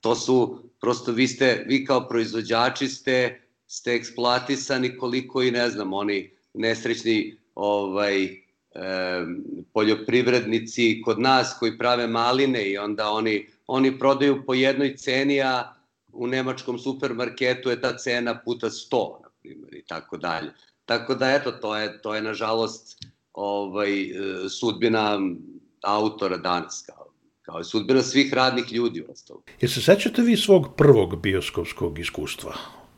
to 0.00 0.14
su, 0.14 0.58
prosto 0.80 1.12
vi 1.12 1.28
ste, 1.28 1.64
vi 1.68 1.84
kao 1.84 2.08
proizvođači 2.08 2.88
ste 2.88 3.40
ste 3.66 3.94
eksploatisani 3.94 4.96
koliko 4.98 5.42
i 5.42 5.50
ne 5.50 5.70
znam, 5.70 5.92
oni 5.92 6.30
nesrećni 6.54 7.36
ovaj, 7.54 8.24
e, 8.24 8.38
poljoprivrednici 9.72 11.02
kod 11.04 11.20
nas 11.20 11.56
koji 11.58 11.78
prave 11.78 12.06
maline 12.06 12.70
i 12.70 12.78
onda 12.78 13.10
oni, 13.10 13.46
oni 13.66 13.98
prodaju 13.98 14.42
po 14.46 14.54
jednoj 14.54 14.96
ceni, 14.96 15.42
a 15.42 15.74
u 16.12 16.26
nemačkom 16.26 16.78
supermarketu 16.78 17.70
je 17.70 17.80
ta 17.80 17.96
cena 17.98 18.38
puta 18.44 18.70
100, 18.70 19.22
na 19.22 19.28
primjer, 19.42 19.74
i 19.74 19.82
tako 19.82 20.16
dalje. 20.16 20.52
Tako 20.86 21.14
da, 21.14 21.30
eto, 21.30 21.52
to 21.52 21.76
je, 21.76 22.02
to 22.02 22.14
je 22.14 22.22
nažalost 22.22 23.04
ovaj, 23.32 24.02
e, 24.02 24.48
sudbina 24.48 25.20
autora 25.82 26.36
danas, 26.36 26.84
kao, 26.86 27.06
kao 27.42 27.58
je 27.58 27.64
sudbina 27.64 28.02
svih 28.02 28.34
radnih 28.34 28.72
ljudi 28.72 29.00
u 29.00 29.12
ostalo. 29.12 29.42
Jer 29.60 29.70
se 29.70 29.82
sećate 29.82 30.22
vi 30.22 30.36
svog 30.36 30.76
prvog 30.76 31.22
bioskopskog 31.22 31.98
iskustva? 31.98 32.54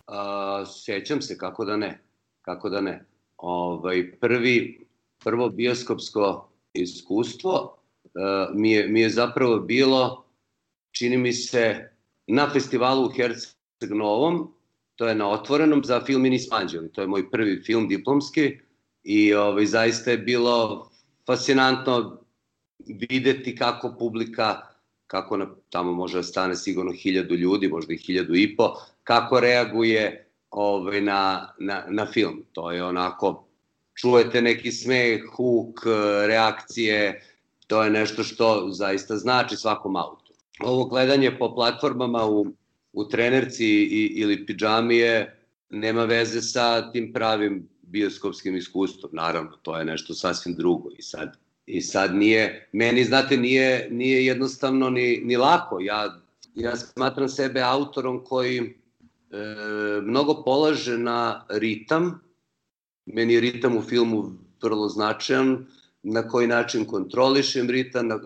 A, 0.07 0.64
sećam 0.66 1.23
se, 1.23 1.38
kako 1.38 1.64
da 1.64 1.76
ne. 1.76 2.02
Kako 2.43 2.69
da 2.69 2.81
ne. 2.81 3.05
Ovaj, 3.37 4.11
prvi, 4.21 4.87
prvo 5.25 5.49
bioskopsko 5.49 6.49
iskustvo 6.73 7.76
uh, 8.05 8.55
mi, 8.55 8.73
je, 8.73 8.88
mi 8.88 9.00
je 9.00 9.11
zapravo 9.11 9.59
bilo, 9.59 10.25
čini 10.90 11.16
mi 11.16 11.33
se, 11.33 11.90
na 12.26 12.50
festivalu 12.50 13.07
u 13.07 13.11
Herceg 13.11 13.90
Novom, 13.90 14.55
to 14.97 15.09
je 15.09 15.15
na 15.15 15.31
otvorenom 15.31 15.85
za 15.85 16.00
film 16.00 16.23
Minis 16.23 16.53
Anđeli, 16.53 16.93
to 16.93 17.00
je 17.00 17.07
moj 17.07 17.31
prvi 17.31 17.62
film 17.62 17.88
diplomski 17.88 18.59
i 19.05 19.35
ovaj, 19.35 19.67
zaista 19.67 20.11
je 20.11 20.19
bilo 20.19 20.88
fascinantno 21.26 22.19
videti 22.87 23.57
kako 23.57 23.95
publika, 23.99 24.61
kako 25.07 25.37
na, 25.37 25.47
tamo 25.71 25.93
može 25.93 26.19
da 26.19 26.23
stane 26.23 26.57
sigurno 26.57 26.93
hiljadu 26.93 27.35
ljudi, 27.35 27.69
možda 27.69 27.95
i 27.95 27.99
hiljadu 27.99 28.35
i 28.35 28.57
po, 28.57 28.75
kako 29.05 29.41
reaguje 29.41 30.29
ovaj, 30.50 31.00
na, 31.00 31.53
na, 31.59 31.85
na 31.88 32.07
film. 32.07 32.43
To 32.53 32.73
je 32.73 32.85
onako, 32.85 33.45
čujete 33.95 34.43
neki 34.43 34.73
smeh, 34.73 35.21
huk, 35.37 35.81
reakcije, 36.26 37.23
to 37.67 37.83
je 37.83 37.91
nešto 37.91 38.25
što 38.25 38.69
zaista 38.71 39.17
znači 39.17 39.57
svakom 39.57 39.97
autu. 39.97 40.33
Ovo 40.61 40.85
gledanje 40.85 41.38
po 41.38 41.55
platformama 41.55 42.26
u, 42.26 42.47
u 42.97 43.09
trenerci 43.09 43.67
i, 43.67 44.12
ili 44.17 44.47
pidžamije 44.47 45.38
nema 45.71 46.05
veze 46.05 46.41
sa 46.43 46.93
tim 46.93 47.12
pravim 47.12 47.69
bioskopskim 47.83 48.57
iskustvom, 48.57 49.11
naravno, 49.15 49.57
to 49.62 49.79
je 49.79 49.85
nešto 49.85 50.15
sasvim 50.15 50.55
drugo. 50.55 50.91
I 50.99 51.03
sad 51.03 51.37
i 51.67 51.81
sad 51.81 52.15
nije, 52.15 52.69
meni 52.73 53.05
znate 53.05 53.37
nije, 53.37 53.88
nije 53.91 54.26
jednostavno 54.26 54.91
ni, 54.91 55.21
ni 55.25 55.37
lako, 55.37 55.81
ja, 55.81 56.21
ja 56.55 56.76
smatram 56.76 57.29
sebe 57.29 57.61
autorom 57.61 58.25
koji 58.25 58.59
e, 58.59 58.65
mnogo 60.03 60.43
polaže 60.45 60.99
na 60.99 61.47
ritam. 61.49 62.21
Meni 63.07 63.35
je 63.35 63.41
ritam 63.41 63.76
u 63.76 63.83
filmu 63.83 64.33
vrlo 64.62 64.88
značajan, 64.88 65.67
na 66.03 66.29
koji 66.29 66.47
način 66.47 66.85
kontrolišem 66.85 67.71
ritam, 67.71 68.11
e, 68.11 68.17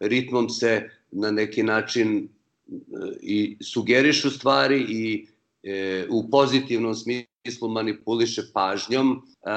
ritmom 0.00 0.48
se 0.48 0.90
na 1.10 1.30
neki 1.30 1.62
način 1.62 2.28
i 3.22 3.56
sugerišu 3.60 4.30
stvari 4.30 4.86
i 4.88 5.26
e, 5.62 6.06
u 6.10 6.30
pozitivnom 6.30 6.94
smislu 6.94 7.68
manipuliše 7.68 8.42
pažnjom 8.52 9.12
e, 9.12 9.50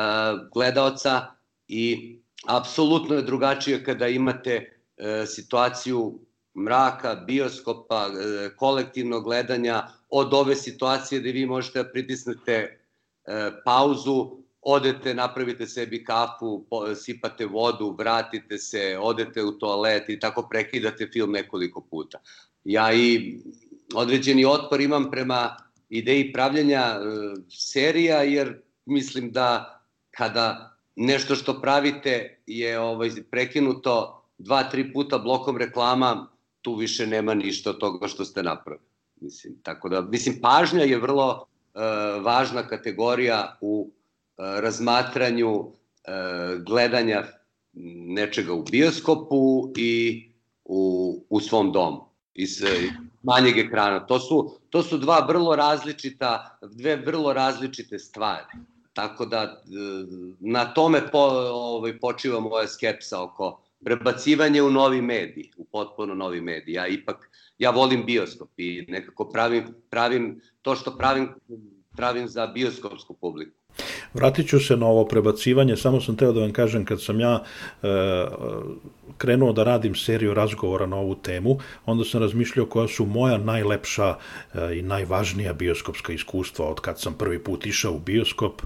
gledaoca 0.53 1.25
i 1.67 2.15
apsolutno 2.48 3.15
je 3.15 3.22
drugačije 3.22 3.84
kada 3.84 4.08
imate 4.08 4.79
e, 4.98 5.25
situaciju 5.25 6.20
mraka, 6.55 7.15
bioskopa, 7.15 8.08
e, 8.08 8.50
kolektivnog 8.55 9.24
gledanja, 9.24 9.88
od 10.10 10.34
ove 10.34 10.55
situacije 10.55 11.22
da 11.22 11.29
vi 11.29 11.46
možete 11.46 11.84
da 11.84 11.89
pritisnete 11.89 12.53
e, 12.53 13.51
pauzu 13.65 14.43
odete, 14.62 15.13
napravite 15.13 15.67
sebi 15.67 16.03
kafu, 16.03 16.65
sipate 16.96 17.46
vodu, 17.46 17.96
vratite 18.00 18.58
se, 18.58 18.98
odete 19.01 19.43
u 19.43 19.51
toalet 19.51 20.10
i 20.10 20.20
tako 20.20 20.48
prekidate 20.50 21.10
film 21.13 21.32
nekoliko 21.32 21.82
puta. 21.82 22.20
Ja 22.65 22.93
i 22.93 23.38
određeni 23.96 24.46
otpor 24.46 24.82
imam 24.82 25.12
prema 25.12 25.58
ideji 25.89 26.34
pravljanja 26.34 26.79
e, 26.79 27.00
serija, 27.50 28.22
jer 28.22 28.62
mislim 28.86 29.32
da 29.32 29.79
kada 30.12 30.77
nešto 30.96 31.36
što 31.36 31.62
pravite 31.62 32.38
je 32.48 32.79
ovaj, 32.79 33.10
prekinuto 33.32 34.24
dva, 34.38 34.63
tri 34.63 34.93
puta 34.93 35.17
blokom 35.17 35.58
reklama, 35.58 36.27
tu 36.62 36.75
više 36.75 37.08
nema 37.08 37.34
ništa 37.34 37.70
od 37.70 37.77
toga 37.77 38.08
što 38.08 38.25
ste 38.25 38.43
napravili. 38.43 38.88
Mislim, 39.22 39.55
tako 39.63 39.89
da, 39.89 40.01
mislim, 40.01 40.39
pažnja 40.41 40.84
je 40.84 41.00
vrlo 41.00 41.46
e, 41.74 41.79
važna 42.20 42.67
kategorija 42.67 43.58
u 43.62 43.89
e, 43.89 43.91
razmatranju 44.38 45.65
e, 46.03 46.12
gledanja 46.65 47.24
nečega 48.08 48.53
u 48.53 48.63
bioskopu 48.63 49.72
i 49.77 50.24
u, 50.65 51.25
u 51.29 51.39
svom 51.39 51.72
domu 51.72 52.12
iz 52.35 52.61
manjeg 53.23 53.57
ekrana. 53.57 54.05
To 54.05 54.19
su, 54.19 54.55
to 54.69 54.83
su 54.83 54.97
dva 54.97 55.19
vrlo 55.27 55.55
različita, 55.55 56.57
dve 56.61 56.95
vrlo 56.95 57.33
različite 57.33 57.99
stvari. 57.99 58.45
Tako 58.93 59.25
da 59.25 59.41
e, 59.41 59.53
na 60.39 60.65
tome 60.73 61.01
po, 61.11 61.19
ovaj, 61.51 61.99
počiva 61.99 62.39
moja 62.39 62.67
skepsa 62.67 63.23
oko 63.23 63.61
prebacivanja 63.83 64.63
u 64.63 64.69
novi 64.69 65.01
medij, 65.01 65.49
u 65.57 65.65
potpuno 65.65 66.15
novi 66.15 66.41
medij. 66.41 66.73
Ja 66.73 66.87
ipak, 66.87 67.29
ja 67.57 67.69
volim 67.69 68.05
bioskop 68.05 68.49
i 68.57 68.85
nekako 68.87 69.29
pravim, 69.29 69.75
pravim 69.89 70.41
to 70.61 70.75
što 70.75 70.97
pravim, 70.97 71.33
pravim 71.95 72.27
za 72.27 72.47
bioskopsku 72.47 73.13
publiku. 73.13 73.62
Vratit 74.13 74.49
ću 74.49 74.59
se 74.59 74.77
na 74.77 74.85
ovo 74.85 75.05
prebacivanje, 75.05 75.75
samo 75.77 76.01
sam 76.01 76.15
teo 76.15 76.31
da 76.31 76.41
vam 76.41 76.53
kažem, 76.53 76.85
kad 76.85 77.01
sam 77.01 77.19
ja 77.19 77.43
e, 77.83 77.87
krenuo 79.17 79.53
da 79.53 79.63
radim 79.63 79.95
seriju 79.95 80.33
razgovora 80.33 80.85
na 80.85 80.97
ovu 80.97 81.15
temu, 81.15 81.57
onda 81.85 82.05
sam 82.05 82.21
razmišljao 82.21 82.65
koja 82.65 82.87
su 82.87 83.05
moja 83.05 83.37
najlepša 83.37 84.15
e, 84.53 84.77
i 84.77 84.81
najvažnija 84.81 85.53
bioskopska 85.53 86.13
iskustva 86.13 86.65
od 86.65 86.79
kad 86.79 86.99
sam 86.99 87.13
prvi 87.13 87.39
put 87.39 87.65
išao 87.65 87.93
u 87.93 87.99
bioskop. 87.99 88.61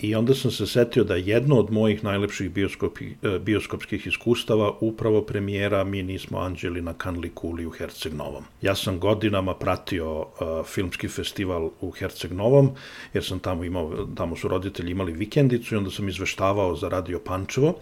I 0.00 0.14
onda 0.14 0.34
sam 0.34 0.50
se 0.50 0.66
setio 0.66 1.04
da 1.04 1.16
jedno 1.16 1.58
od 1.58 1.70
mojih 1.70 2.04
najlepših 2.04 2.50
bioskopi, 2.50 3.04
e, 3.22 3.38
bioskopskih 3.38 4.06
iskustava 4.06 4.72
upravo 4.80 5.22
premijera 5.22 5.84
Mi 5.84 6.02
nismo 6.02 6.38
anđeli 6.38 6.82
na 6.82 6.92
Kanli 6.92 7.30
Kuli 7.34 7.66
u 7.66 7.70
Herceg 7.70 8.14
Novom. 8.14 8.44
Ja 8.62 8.74
sam 8.74 8.98
godinama 8.98 9.54
pratio 9.54 10.18
uh, 10.20 10.26
filmski 10.66 11.08
festival 11.08 11.70
u 11.80 11.90
Herceg 11.90 12.32
Novom, 12.32 12.70
jer 13.14 13.24
sam 13.24 13.38
tamo 13.38 13.64
imao, 13.64 14.06
tamo 14.16 14.36
su 14.36 14.48
roditelji 14.48 14.90
imali 14.90 15.12
vikendicu 15.12 15.74
i 15.74 15.78
onda 15.78 15.90
sam 15.90 16.08
izveštavao 16.08 16.76
za 16.76 16.88
Radio 16.88 17.20
Pančevo 17.24 17.74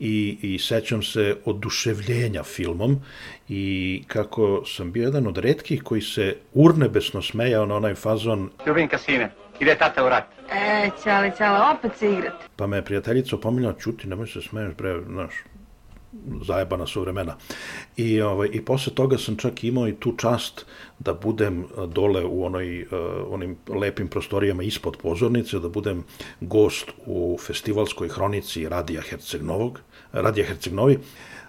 i, 0.00 0.38
i 0.42 0.58
sećam 0.58 1.02
se 1.02 1.36
oduševljenja 1.44 2.42
filmom 2.42 3.00
i 3.48 4.02
kako 4.06 4.62
sam 4.66 4.92
bio 4.92 5.04
jedan 5.04 5.26
od 5.26 5.38
redkih 5.38 5.82
koji 5.82 6.00
se 6.00 6.36
urnebesno 6.54 7.22
smejao 7.22 7.66
na 7.66 7.76
onaj 7.76 7.94
fazon 7.94 8.50
Ljubim 8.66 8.88
kasine, 8.88 9.30
ide 9.60 9.74
tata 9.78 10.04
u 10.04 10.08
rat. 10.08 10.24
E, 10.52 10.90
ćale, 11.04 11.32
ćale, 11.38 11.78
opet 11.78 11.92
se 11.98 12.12
igrat. 12.12 12.34
Pa 12.56 12.66
me 12.66 12.84
prijateljica 12.84 13.36
opominjala, 13.36 13.74
čuti, 13.78 14.08
nemoj 14.08 14.26
se 14.26 14.42
smeješ, 14.42 14.74
bre, 14.74 15.00
znaš, 15.06 15.34
zajebana 16.46 16.86
su 16.86 17.00
vremena. 17.00 17.36
I, 17.96 18.20
ovaj, 18.20 18.48
I 18.52 18.64
posle 18.64 18.94
toga 18.94 19.18
sam 19.18 19.36
čak 19.36 19.64
imao 19.64 19.88
i 19.88 19.94
tu 19.94 20.16
čast 20.16 20.66
da 20.98 21.14
budem 21.14 21.64
dole 21.88 22.24
u 22.24 22.44
onoj, 22.44 22.82
uh, 22.82 22.88
onim 23.28 23.56
lepim 23.68 24.08
prostorijama 24.08 24.62
ispod 24.62 24.96
pozornice, 25.02 25.58
da 25.58 25.68
budem 25.68 26.04
gost 26.40 26.92
u 27.06 27.38
festivalskoj 27.46 28.08
hronici 28.08 28.68
Radija 28.68 29.02
Herceg 29.02 29.42
Novog, 29.42 29.80
Radija 30.12 30.46
Herceg 30.46 30.72
Novi, 30.72 30.98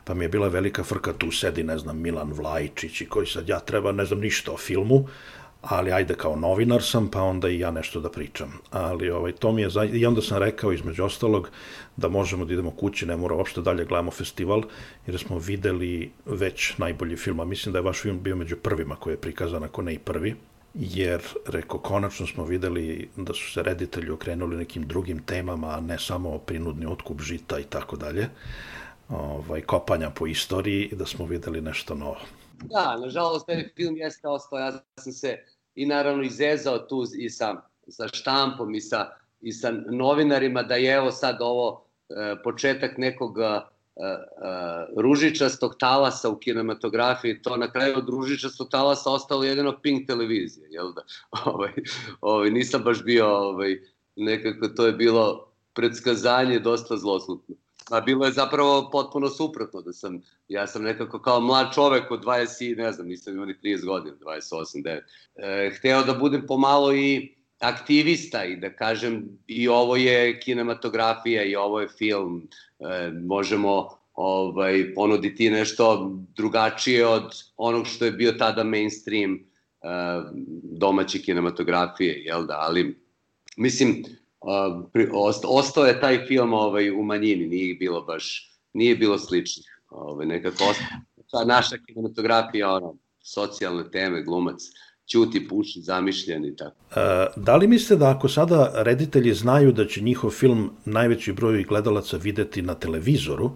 pa 0.03 0.13
mi 0.13 0.25
je 0.25 0.29
bila 0.29 0.47
velika 0.47 0.83
frka, 0.83 1.13
tu 1.13 1.31
sedi, 1.31 1.63
ne 1.63 1.77
znam, 1.77 2.01
Milan 2.01 2.33
Vlajčić 2.33 3.01
i 3.01 3.05
koji 3.05 3.27
sad 3.27 3.49
ja 3.49 3.59
treba, 3.59 3.91
ne 3.91 4.05
znam 4.05 4.19
ništa 4.19 4.51
o 4.51 4.57
filmu, 4.57 5.07
ali 5.61 5.91
ajde 5.91 6.15
kao 6.15 6.35
novinar 6.35 6.83
sam, 6.83 7.07
pa 7.07 7.21
onda 7.21 7.49
i 7.49 7.59
ja 7.59 7.71
nešto 7.71 7.99
da 7.99 8.09
pričam. 8.09 8.53
Ali 8.71 9.09
ovaj, 9.09 9.31
to 9.31 9.51
mi 9.51 9.61
je, 9.61 9.69
za... 9.69 9.83
i 9.83 10.05
onda 10.05 10.21
sam 10.21 10.37
rekao 10.37 10.71
između 10.71 11.03
ostalog 11.03 11.49
da 11.97 12.09
možemo 12.09 12.45
da 12.45 12.53
idemo 12.53 12.71
kući, 12.71 13.05
ne 13.05 13.17
mora 13.17 13.35
uopšte 13.35 13.61
dalje 13.61 13.85
gledamo 13.85 14.11
festival, 14.11 14.63
jer 15.07 15.19
smo 15.19 15.37
videli 15.37 16.11
već 16.25 16.77
najbolji 16.77 17.17
film, 17.17 17.39
a 17.39 17.45
mislim 17.45 17.73
da 17.73 17.79
je 17.79 17.83
vaš 17.83 18.01
film 18.01 18.23
bio 18.23 18.35
među 18.35 18.55
prvima 18.55 18.95
koji 18.95 19.13
je 19.13 19.21
prikazan, 19.21 19.63
ako 19.63 19.81
ne 19.81 19.93
i 19.93 19.99
prvi, 19.99 20.35
jer, 20.73 21.21
reko, 21.47 21.79
konačno 21.79 22.27
smo 22.27 22.45
videli 22.45 23.09
da 23.15 23.33
su 23.33 23.51
se 23.51 23.63
reditelji 23.63 24.09
okrenuli 24.09 24.57
nekim 24.57 24.87
drugim 24.87 25.23
temama, 25.23 25.67
a 25.67 25.79
ne 25.79 25.99
samo 25.99 26.37
prinudni 26.37 26.85
otkup 26.85 27.21
žita 27.21 27.59
i 27.59 27.63
tako 27.63 27.95
dalje, 27.95 28.29
ovaj, 29.09 29.61
kopanja 29.61 30.09
po 30.09 30.27
istoriji 30.27 30.89
da 30.91 31.05
smo 31.05 31.25
videli 31.25 31.61
nešto 31.61 31.95
novo. 31.95 32.17
Da, 32.63 32.97
nažalost, 32.97 33.45
taj 33.45 33.69
film 33.75 33.97
jeste 33.97 34.27
ostao, 34.27 34.59
ja 34.59 34.71
sam 34.71 35.13
se 35.13 35.37
i 35.75 35.85
naravno 35.85 36.23
izezao 36.23 36.77
tu 36.77 37.03
i 37.17 37.29
sa, 37.29 37.55
sa 37.87 38.07
štampom 38.07 38.75
i 38.75 38.81
sa, 38.81 39.09
i 39.41 39.51
sa 39.51 39.71
novinarima 39.91 40.63
da 40.63 40.75
je 40.75 40.93
evo 40.93 41.11
sad 41.11 41.37
ovo 41.39 41.85
e, 42.09 42.35
početak 42.43 42.97
nekog 42.97 43.39
e, 43.39 43.43
e, 43.43 43.59
ružičastog 44.97 45.75
talasa 45.79 46.29
u 46.29 46.37
kinematografiji, 46.37 47.41
to 47.41 47.57
na 47.57 47.71
kraju 47.71 47.97
od 47.97 48.09
ružičastog 48.09 48.69
talasa 48.69 49.09
ostalo 49.09 49.43
jedino 49.43 49.79
Pink 49.81 50.07
televizija, 50.07 50.67
jel 50.69 50.93
da? 50.93 51.01
Ovaj, 51.51 51.71
ovaj, 52.21 52.49
nisam 52.49 52.83
baš 52.83 53.03
bio, 53.03 53.27
ovaj, 53.27 53.79
nekako 54.15 54.67
to 54.67 54.85
je 54.85 54.93
bilo 54.93 55.47
predskazanje 55.73 56.59
dosta 56.59 56.97
zloslutno. 56.97 57.55
A 57.91 58.01
bilo 58.01 58.25
je 58.25 58.31
zapravo 58.31 58.89
potpuno 58.91 59.29
suprotno, 59.29 59.81
da 59.81 59.93
sam, 59.93 60.21
ja 60.47 60.67
sam 60.67 60.83
nekako 60.83 61.19
kao 61.19 61.39
mlad 61.39 61.73
čovek 61.73 62.11
od 62.11 62.23
20, 62.23 62.77
ne 62.77 62.91
znam, 62.91 63.07
nisam 63.07 63.33
imao 63.33 63.45
ni 63.45 63.55
30 63.63 63.85
godina, 63.85 64.15
28, 64.15 64.83
9. 64.83 64.99
E, 65.35 65.71
hteo 65.75 66.03
da 66.03 66.13
budem 66.13 66.47
pomalo 66.47 66.93
i 66.93 67.35
aktivista 67.59 68.45
i 68.45 68.55
da 68.55 68.69
kažem 68.75 69.39
i 69.47 69.67
ovo 69.67 69.95
je 69.95 70.39
kinematografija 70.39 71.43
i 71.43 71.55
ovo 71.55 71.81
je 71.81 71.87
film, 71.87 72.47
e, 72.79 73.11
možemo 73.11 73.89
ovaj, 74.13 74.93
ponuditi 74.93 75.49
nešto 75.49 76.11
drugačije 76.35 77.07
od 77.07 77.43
onog 77.57 77.87
što 77.87 78.05
je 78.05 78.11
bio 78.11 78.31
tada 78.31 78.63
mainstream 78.63 79.33
e, 79.33 79.39
domaće 80.63 81.19
kinematografije, 81.19 82.23
jel 82.25 82.45
da, 82.45 82.57
ali 82.59 82.99
mislim, 83.57 84.03
ostao 85.43 85.85
je 85.85 86.01
taj 86.01 86.25
film 86.27 86.53
ovaj, 86.53 86.91
u 86.91 87.03
manjini, 87.03 87.47
nije 87.47 87.75
bilo 87.75 88.01
baš, 88.01 88.51
nije 88.73 88.95
bilo 88.95 89.17
sličnih. 89.17 89.65
Ovaj, 89.89 90.25
nekako 90.25 90.63
ostao, 90.63 90.87
ta 91.31 91.45
naša 91.45 91.77
kinematografija, 91.77 92.73
ono, 92.73 92.95
socijalne 93.23 93.91
teme, 93.91 94.23
glumac, 94.23 94.61
ćuti, 95.11 95.47
puši, 95.47 95.81
zamišljen 95.81 96.45
i 96.45 96.55
tako. 96.55 96.75
E, 96.95 97.27
da 97.35 97.55
li 97.55 97.67
mislite 97.67 97.95
da 97.95 98.09
ako 98.09 98.29
sada 98.29 98.71
reditelji 98.75 99.33
znaju 99.33 99.71
da 99.71 99.87
će 99.87 100.01
njihov 100.01 100.29
film 100.29 100.71
najveći 100.85 101.33
broj 101.33 101.63
gledalaca 101.63 102.17
videti 102.17 102.61
na 102.61 102.73
televizoru, 102.73 103.51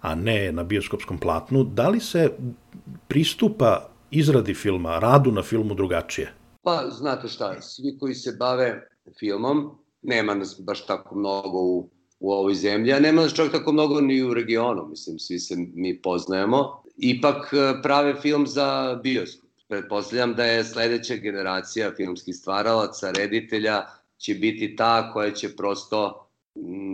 a 0.00 0.14
ne 0.14 0.52
na 0.52 0.64
bioskopskom 0.64 1.18
platnu, 1.18 1.64
da 1.64 1.88
li 1.88 2.00
se 2.00 2.30
pristupa 3.08 3.90
izradi 4.10 4.54
filma, 4.54 4.98
radu 4.98 5.32
na 5.32 5.42
filmu 5.42 5.74
drugačije? 5.74 6.32
Pa, 6.62 6.88
znate 6.90 7.28
šta, 7.28 7.60
svi 7.60 7.98
koji 8.00 8.14
se 8.14 8.36
bave 8.38 8.88
filmom, 9.18 9.78
nema 10.02 10.34
nas 10.34 10.60
baš 10.60 10.86
tako 10.86 11.14
mnogo 11.14 11.58
u, 11.58 11.88
u 12.20 12.32
ovoj 12.32 12.54
zemlji, 12.54 12.92
a 12.92 13.00
nema 13.00 13.22
nas 13.22 13.34
čak 13.34 13.52
tako 13.52 13.72
mnogo 13.72 14.00
ni 14.00 14.22
u 14.22 14.34
regionu, 14.34 14.86
mislim, 14.90 15.18
svi 15.18 15.38
se 15.38 15.56
mi 15.74 16.02
poznajemo. 16.02 16.82
Ipak 16.96 17.52
e, 17.52 17.82
prave 17.82 18.14
film 18.20 18.46
za 18.46 19.00
bioskop. 19.02 19.50
Pretpostavljam 19.68 20.34
da 20.34 20.44
je 20.44 20.64
sledeća 20.64 21.16
generacija 21.16 21.92
filmskih 21.96 22.36
stvaralaca, 22.36 23.10
reditelja, 23.10 23.86
će 24.18 24.34
biti 24.34 24.76
ta 24.76 25.12
koja 25.12 25.30
će 25.30 25.56
prosto 25.56 26.26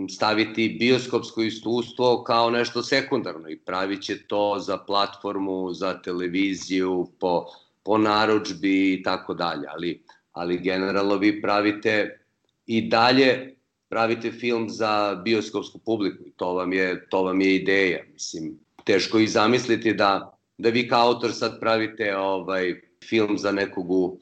staviti 0.09 0.77
bioskopsko 0.79 1.41
iskustvo 1.41 2.23
kao 2.23 2.49
nešto 2.49 2.83
sekundarno 2.83 3.49
i 3.49 3.57
pravit 3.57 4.01
će 4.01 4.27
to 4.27 4.59
za 4.59 4.77
platformu, 4.77 5.73
za 5.73 6.01
televiziju, 6.01 7.07
po, 7.19 7.45
po 7.83 7.97
naručbi 7.97 8.93
i 8.93 9.03
tako 9.03 9.33
dalje. 9.33 9.67
Ali, 9.67 10.03
ali 10.31 10.57
generalno 10.57 11.15
vi 11.15 11.41
pravite 11.41 12.19
i 12.67 12.81
dalje 12.89 13.55
pravite 13.89 14.31
film 14.31 14.69
za 14.69 15.21
bioskopsku 15.25 15.79
publiku 15.79 16.23
i 16.27 16.31
to 16.31 16.53
vam 16.53 16.73
je, 16.73 17.07
to 17.09 17.23
vam 17.23 17.41
je 17.41 17.55
ideja. 17.55 18.03
Mislim, 18.13 18.59
teško 18.83 19.19
i 19.19 19.27
zamisliti 19.27 19.93
da, 19.93 20.37
da 20.57 20.69
vi 20.69 20.87
kao 20.87 21.07
autor 21.07 21.33
sad 21.33 21.59
pravite 21.59 22.17
ovaj 22.17 22.81
film 23.09 23.37
za 23.37 23.51
nekog 23.51 23.91
u, 23.91 24.19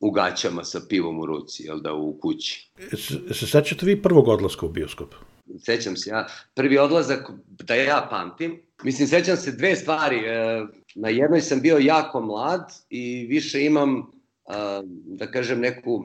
u 0.00 0.10
gaćama 0.10 0.64
sa 0.64 0.80
pivom 0.88 1.20
u 1.20 1.26
ruci, 1.26 1.62
jel 1.62 1.80
da, 1.80 1.94
u 1.94 2.18
kući. 2.20 2.70
Se, 2.90 3.34
se 3.34 3.46
sećate 3.46 3.86
vi 3.86 4.02
prvog 4.02 4.28
odlaska 4.28 4.66
u 4.66 4.68
bioskop? 4.68 5.14
Sećam 5.58 5.96
se 5.96 6.10
ja. 6.10 6.26
Prvi 6.54 6.78
odlazak, 6.78 7.30
da 7.46 7.74
ja 7.74 8.06
pamtim, 8.10 8.62
mislim, 8.82 9.08
sećam 9.08 9.36
se 9.36 9.52
dve 9.52 9.76
stvari. 9.76 10.16
E, 10.16 10.66
na 10.94 11.08
jednoj 11.08 11.40
sam 11.40 11.60
bio 11.60 11.78
jako 11.78 12.20
mlad 12.20 12.72
i 12.90 13.26
više 13.26 13.64
imam, 13.64 14.10
da 15.04 15.30
kažem, 15.30 15.60
neku 15.60 16.04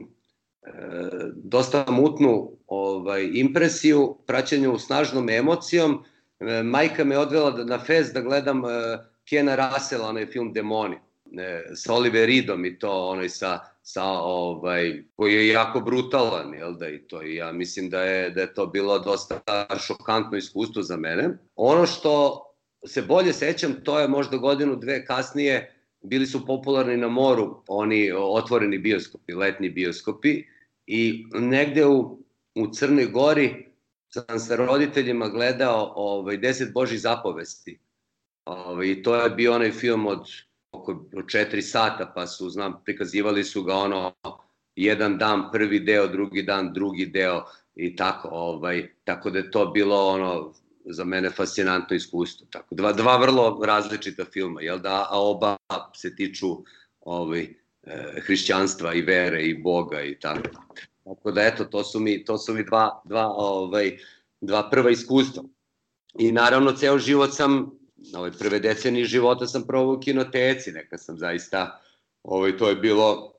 dosta 1.34 1.84
mutnu 1.88 2.50
ovaj, 2.66 3.30
impresiju, 3.34 4.16
praćenju 4.26 4.78
snažnom 4.78 5.28
emocijom. 5.28 6.04
E, 6.40 6.62
majka 6.62 7.04
me 7.04 7.18
odvela 7.18 7.64
na 7.64 7.78
fest 7.78 8.14
da 8.14 8.20
gledam 8.20 8.64
e, 8.64 8.68
Kena 9.28 9.56
Russell, 9.56 10.04
onaj 10.04 10.26
film 10.26 10.52
Demoni, 10.52 10.96
e, 11.38 11.62
sa 11.74 11.94
Oliver 11.94 12.28
Reedom 12.28 12.64
i 12.64 12.78
to 12.78 13.08
onaj 13.08 13.28
sa, 13.28 13.58
sa 13.82 14.04
ovaj, 14.04 15.04
koji 15.16 15.34
je 15.34 15.48
jako 15.48 15.80
brutalan, 15.80 16.54
jel 16.54 16.74
da 16.74 16.88
i 16.88 16.98
to 16.98 17.22
i 17.22 17.34
ja 17.34 17.52
mislim 17.52 17.90
da 17.90 18.02
je, 18.02 18.30
da 18.30 18.40
je 18.40 18.54
to 18.54 18.66
bilo 18.66 18.98
dosta 18.98 19.40
šokantno 19.86 20.38
iskustvo 20.38 20.82
za 20.82 20.96
mene. 20.96 21.28
Ono 21.56 21.86
što 21.86 22.44
se 22.86 23.02
bolje 23.02 23.32
sećam, 23.32 23.74
to 23.84 23.98
je 23.98 24.08
možda 24.08 24.36
godinu, 24.36 24.76
dve 24.76 25.04
kasnije, 25.04 25.79
bili 26.02 26.26
su 26.26 26.46
popularni 26.46 26.96
na 26.96 27.08
moru, 27.08 27.62
oni 27.66 28.12
otvoreni 28.16 28.78
bioskopi, 28.78 29.34
letni 29.34 29.70
bioskopi, 29.70 30.44
i 30.86 31.26
negde 31.32 31.86
u, 31.86 32.18
u 32.54 32.66
Crnoj 32.72 33.06
Gori 33.06 33.66
sam 34.08 34.38
sa 34.38 34.56
roditeljima 34.56 35.28
gledao 35.28 35.92
ovaj, 35.96 36.36
Deset 36.36 36.72
Božih 36.72 37.00
zapovesti. 37.00 37.78
Ovaj, 38.44 39.02
to 39.02 39.16
je 39.16 39.30
bio 39.30 39.54
onaj 39.54 39.70
film 39.70 40.06
od 40.06 40.26
oko 40.72 41.06
četiri 41.28 41.62
sata, 41.62 42.12
pa 42.14 42.26
su, 42.26 42.50
znam, 42.50 42.82
prikazivali 42.84 43.44
su 43.44 43.62
ga 43.62 43.74
ono, 43.74 44.12
jedan 44.76 45.18
dan 45.18 45.42
prvi 45.52 45.80
deo, 45.80 46.06
drugi 46.06 46.42
dan 46.42 46.72
drugi 46.72 47.06
deo 47.06 47.44
i 47.74 47.96
tako, 47.96 48.28
ovaj, 48.32 48.88
tako 49.04 49.30
da 49.30 49.38
je 49.38 49.50
to 49.50 49.66
bilo 49.66 50.08
ono, 50.08 50.52
za 50.92 51.04
mene 51.04 51.30
fascinantno 51.30 51.96
iskustvo. 51.96 52.46
Tako, 52.50 52.74
dva, 52.74 52.92
dva 52.92 53.16
vrlo 53.16 53.60
različita 53.64 54.24
filma, 54.24 54.62
jel 54.62 54.78
da, 54.78 55.06
a 55.10 55.20
oba 55.20 55.56
se 55.96 56.16
tiču 56.16 56.46
ovaj, 57.00 57.42
e, 57.42 58.20
hrišćanstva 58.26 58.94
i 58.94 59.02
vere 59.02 59.42
i 59.42 59.54
Boga 59.54 60.02
i 60.02 60.18
tako. 60.20 60.50
Tako 61.04 61.30
da 61.30 61.42
eto, 61.42 61.64
to 61.64 61.84
su 61.84 62.00
mi, 62.00 62.24
to 62.24 62.38
su 62.38 62.54
mi 62.54 62.64
dva, 62.64 63.02
dva, 63.04 63.26
ovaj, 63.36 63.98
dva 64.40 64.70
prva 64.70 64.90
iskustva. 64.90 65.42
I 66.18 66.32
naravno, 66.32 66.72
ceo 66.72 66.98
život 66.98 67.34
sam, 67.34 67.70
ovaj, 68.14 68.30
prve 68.38 68.58
decenije 68.58 69.04
života 69.04 69.46
sam 69.46 69.66
provao 69.66 69.94
u 69.94 70.00
kinoteci, 70.00 70.72
neka 70.72 70.98
sam 70.98 71.18
zaista, 71.18 71.80
ovaj, 72.22 72.56
to 72.56 72.68
je 72.68 72.76
bilo 72.76 73.32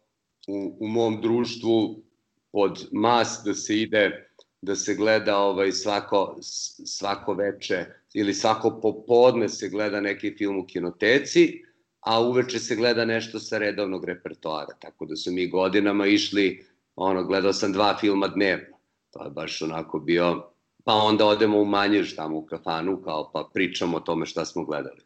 u, 0.48 0.78
u 0.80 0.88
mom 0.88 1.22
društvu 1.22 2.04
pod 2.52 2.88
mas 2.92 3.42
da 3.46 3.54
se 3.54 3.78
ide 3.78 4.31
da 4.62 4.76
se 4.76 4.96
gleda 4.96 5.38
ovaj 5.38 5.72
svako 5.72 6.38
svako 6.86 7.34
veče 7.34 7.86
ili 8.14 8.34
svako 8.34 8.80
popodne 8.82 9.50
se 9.50 9.70
gleda 9.70 10.02
neki 10.02 10.36
film 10.38 10.60
u 10.60 10.66
kinoteci, 10.66 11.64
a 12.00 12.22
uveče 12.22 12.60
se 12.60 12.76
gleda 12.76 13.06
nešto 13.06 13.40
sa 13.40 13.58
redovnog 13.58 14.06
repertoara. 14.06 14.74
Tako 14.80 15.06
da 15.06 15.16
su 15.16 15.32
mi 15.32 15.48
godinama 15.48 16.08
išli, 16.08 16.66
ono, 16.96 17.24
gledao 17.24 17.54
sam 17.54 17.74
dva 17.74 17.98
filma 18.00 18.28
dnevno. 18.28 18.78
To 19.12 19.24
je 19.24 19.30
baš 19.30 19.62
onako 19.62 20.00
bio, 20.00 20.44
pa 20.84 20.94
onda 20.94 21.26
odemo 21.26 21.62
u 21.62 21.66
manjež 21.66 22.16
tamo 22.16 22.38
u 22.38 22.46
kafanu, 22.46 23.02
kao 23.02 23.32
pa 23.34 23.50
pričamo 23.54 23.98
o 23.98 24.00
tome 24.00 24.26
šta 24.26 24.46
smo 24.46 24.66
gledali. 24.66 25.02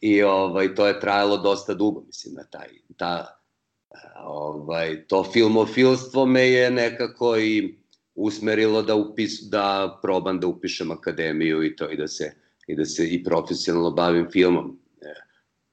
I 0.00 0.22
ovaj, 0.22 0.74
to 0.74 0.86
je 0.86 1.00
trajalo 1.00 1.36
dosta 1.36 1.74
dugo, 1.74 2.02
mislim, 2.06 2.34
na 2.34 2.44
taj, 2.44 2.68
ta, 2.96 3.40
ovaj, 4.24 5.04
to 5.06 5.24
filmofilstvo 5.32 6.26
me 6.26 6.48
je 6.48 6.70
nekako 6.70 7.36
i 7.36 7.79
usmerilo 8.24 8.82
da 8.82 8.94
upis 8.94 9.40
da 9.50 9.98
probam 10.02 10.40
da 10.40 10.46
upišem 10.46 10.90
akademiju 10.90 11.64
i 11.64 11.76
to 11.76 11.90
i 11.90 11.96
da 11.96 12.08
se 12.08 12.32
i 12.66 12.76
da 12.76 12.84
se 12.84 13.08
i 13.08 13.24
profesionalno 13.24 13.90
bavim 13.90 14.26
filmom. 14.30 14.78
E, 15.00 15.14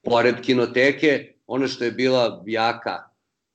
pored 0.02 0.40
kinoteke, 0.40 1.34
ono 1.46 1.68
što 1.68 1.84
je 1.84 1.90
bila 1.90 2.42
jaka 2.46 3.08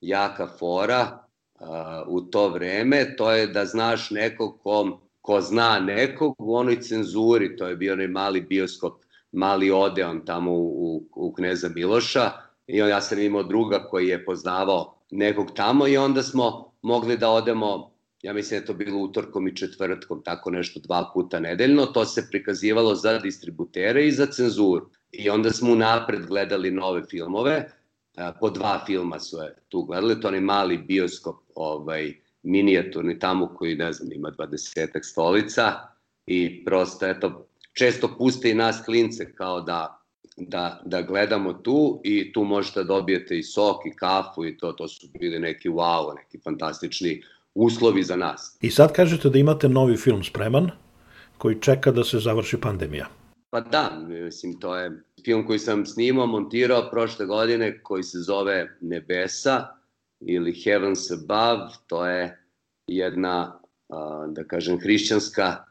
jaka 0.03 0.47
fora 0.59 1.19
uh, 1.59 1.67
u 2.07 2.21
to 2.21 2.49
vreme, 2.49 3.15
to 3.15 3.31
je 3.31 3.47
da 3.47 3.65
znaš 3.65 4.11
nekog 4.11 4.59
ko, 4.63 4.99
ko 5.21 5.41
zna 5.41 5.79
nekog 5.79 6.35
u 6.37 6.55
onoj 6.55 6.81
cenzuri, 6.81 7.57
to 7.57 7.67
je 7.67 7.75
bio 7.75 7.93
onaj 7.93 8.07
mali 8.07 8.41
bioskop, 8.41 8.93
mali 9.31 9.71
Odeon 9.71 10.25
tamo 10.25 10.51
u, 10.51 10.65
u, 10.65 11.03
u 11.15 11.33
Kneza 11.33 11.69
Miloša 11.69 12.31
i 12.67 12.81
on, 12.81 12.89
ja 12.89 13.01
sam 13.01 13.19
imao 13.19 13.43
druga 13.43 13.87
koji 13.89 14.07
je 14.07 14.25
poznavao 14.25 14.97
nekog 15.11 15.51
tamo 15.55 15.87
i 15.87 15.97
onda 15.97 16.23
smo 16.23 16.71
mogli 16.81 17.17
da 17.17 17.29
odemo 17.29 17.92
ja 18.23 18.33
mislim 18.33 18.59
da 18.59 18.63
je 18.63 18.65
to 18.65 18.73
bilo 18.73 18.99
utorkom 18.99 19.47
i 19.47 19.55
četvrtkom, 19.55 20.21
tako 20.23 20.51
nešto 20.51 20.79
dva 20.79 21.11
puta 21.13 21.39
nedeljno, 21.39 21.85
to 21.85 22.05
se 22.05 22.27
prikazivalo 22.31 22.95
za 22.95 23.19
distributere 23.19 24.07
i 24.07 24.11
za 24.11 24.25
cenzuru. 24.25 24.89
I 25.11 25.29
onda 25.29 25.49
smo 25.51 25.75
napred 25.75 26.25
gledali 26.25 26.71
nove 26.71 27.03
filmove, 27.09 27.69
po 28.39 28.49
dva 28.49 28.83
filma 28.85 29.19
su 29.19 29.37
je 29.37 29.55
tu 29.69 29.83
gledali, 29.83 30.21
to 30.21 30.29
je 30.29 30.41
mali 30.41 30.77
bioskop, 30.77 31.35
ovaj, 31.55 32.13
minijaturni 32.43 33.19
tamo 33.19 33.47
koji, 33.55 33.75
ne 33.75 33.93
znam, 33.93 34.11
ima 34.11 34.31
20 34.31 34.99
stolica 35.03 35.73
i 36.25 36.65
prosto, 36.65 37.07
eto, 37.07 37.47
često 37.73 38.15
puste 38.17 38.49
i 38.49 38.53
nas 38.53 38.81
klince 38.85 39.33
kao 39.33 39.61
da 39.61 39.99
da, 40.37 40.81
da 40.85 41.01
gledamo 41.01 41.53
tu 41.53 42.01
i 42.03 42.33
tu 42.33 42.43
možete 42.43 42.79
da 42.79 42.83
dobijete 42.83 43.37
i 43.37 43.43
sok 43.43 43.85
i 43.85 43.95
kafu 43.95 44.45
i 44.45 44.57
to, 44.57 44.71
to 44.71 44.87
su 44.87 45.07
bili 45.19 45.39
neki 45.39 45.69
wow, 45.69 46.15
neki 46.15 46.39
fantastični 46.43 47.21
uslovi 47.55 48.03
za 48.03 48.15
nas. 48.15 48.57
I 48.61 48.71
sad 48.71 48.93
kažete 48.93 49.29
da 49.29 49.39
imate 49.39 49.69
novi 49.69 49.97
film 49.97 50.23
spreman 50.23 50.71
koji 51.37 51.61
čeka 51.61 51.91
da 51.91 52.03
se 52.03 52.19
završi 52.19 52.57
pandemija. 52.61 53.07
Pa 53.49 53.59
da, 53.59 54.05
mislim, 54.07 54.59
to 54.59 54.75
je 54.77 54.91
film 55.25 55.47
koji 55.47 55.59
sam 55.59 55.85
snimao, 55.85 56.27
montirao 56.27 56.89
prošle 56.91 57.25
godine 57.25 57.79
koji 57.83 58.03
se 58.03 58.19
zove 58.19 58.77
Nebesa 58.81 59.67
ili 60.19 60.61
Heavens 60.63 61.11
Above. 61.11 61.69
To 61.87 62.07
je 62.07 62.37
jedna, 62.87 63.59
da 64.27 64.43
kažem, 64.47 64.79
hrišćanska 64.79 65.65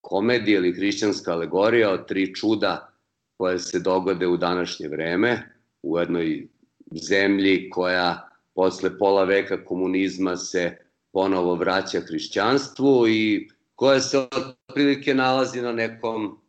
komedija 0.00 0.58
ili 0.58 0.72
hrišćanska 0.72 1.32
alegorija 1.32 1.90
od 1.90 2.08
tri 2.08 2.34
čuda 2.34 2.92
koje 3.36 3.58
se 3.58 3.80
dogode 3.80 4.26
u 4.26 4.36
današnje 4.36 4.88
vreme 4.88 5.54
u 5.82 5.98
jednoj 5.98 6.46
zemlji 6.92 7.70
koja 7.70 8.28
posle 8.54 8.98
pola 8.98 9.24
veka 9.24 9.64
komunizma 9.64 10.36
se 10.36 10.76
ponovo 11.12 11.54
vraća 11.54 12.00
hrišćanstvu 12.00 13.08
i 13.08 13.48
koja 13.74 14.00
se 14.00 14.18
otprilike 14.18 15.14
nalazi 15.14 15.62
na 15.62 15.72
nekom, 15.72 16.40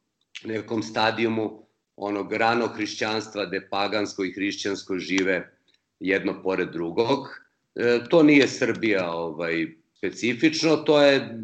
nekom 0.46 0.84
stadijumu 0.84 1.64
onog 1.96 2.34
rano 2.34 2.68
hrišćanstva 2.68 3.46
gde 3.46 3.68
pagansko 3.70 4.24
i 4.24 4.32
hrišćansko 4.32 4.98
žive 4.98 5.58
jedno 6.00 6.44
pored 6.44 6.70
drugog. 6.70 7.28
E, 7.76 8.00
to 8.10 8.24
nije 8.24 8.48
Srbija 8.48 9.12
ovaj, 9.12 9.68
specifično, 9.98 10.76
to 10.76 11.02
je 11.02 11.40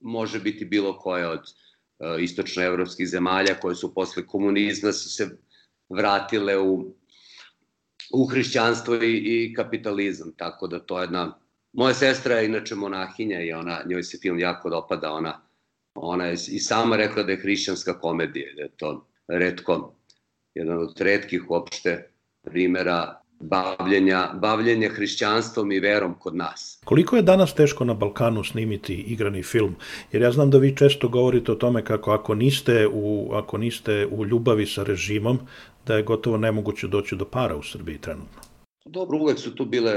može 0.00 0.40
biti 0.40 0.64
bilo 0.64 0.98
koje 0.98 1.28
od 1.28 1.40
e, 1.40 2.22
istočnoevropskih 2.22 3.08
zemalja 3.08 3.54
koje 3.60 3.74
su 3.74 3.94
posle 3.94 4.26
komunizma 4.26 4.92
su 4.92 5.10
se 5.10 5.28
vratile 5.88 6.58
u, 6.58 6.94
u 8.12 8.26
hrišćanstvo 8.26 8.94
i, 8.94 9.16
i 9.16 9.54
kapitalizam, 9.54 10.32
tako 10.36 10.66
da 10.66 10.78
to 10.78 10.98
je 10.98 11.02
jedna 11.02 11.38
Moja 11.72 11.94
sestra 11.94 12.34
je 12.34 12.46
inače 12.46 12.74
monahinja 12.74 13.40
i 13.40 13.52
ona, 13.52 13.80
njoj 13.86 14.02
se 14.02 14.18
film 14.18 14.38
jako 14.38 14.70
dopada, 14.70 15.12
ona, 15.12 15.40
ona 15.94 16.24
je 16.24 16.32
i 16.32 16.58
sama 16.58 16.96
rekla 16.96 17.22
da 17.22 17.32
je 17.32 17.38
hrišćanska 17.38 18.00
komedija, 18.00 18.54
da 18.56 18.62
je 18.62 18.70
to 18.76 19.06
redko, 19.28 19.94
jedan 20.54 20.78
od 20.78 21.00
redkih 21.00 21.50
uopšte 21.50 22.10
primera 22.42 23.20
bavljenja, 23.40 24.30
bavljenja 24.34 24.88
hrišćanstvom 24.88 25.72
i 25.72 25.80
verom 25.80 26.14
kod 26.18 26.36
nas. 26.36 26.80
Koliko 26.84 27.16
je 27.16 27.22
danas 27.22 27.54
teško 27.54 27.84
na 27.84 27.94
Balkanu 27.94 28.44
snimiti 28.44 28.94
igrani 28.94 29.42
film? 29.42 29.74
Jer 30.12 30.22
ja 30.22 30.32
znam 30.32 30.50
da 30.50 30.58
vi 30.58 30.76
često 30.76 31.08
govorite 31.08 31.52
o 31.52 31.54
tome 31.54 31.84
kako 31.84 32.10
ako 32.10 32.34
niste 32.34 32.86
u, 32.92 33.30
ako 33.32 33.58
niste 33.58 34.06
u 34.10 34.24
ljubavi 34.24 34.66
sa 34.66 34.82
režimom, 34.82 35.38
da 35.86 35.96
je 35.96 36.02
gotovo 36.02 36.36
nemoguće 36.36 36.88
doći 36.88 37.16
do 37.16 37.24
para 37.24 37.56
u 37.56 37.62
Srbiji 37.62 37.98
trenutno. 37.98 38.40
Dobro, 38.84 39.18
uvek 39.18 39.38
su 39.38 39.54
tu 39.54 39.64
bile 39.64 39.94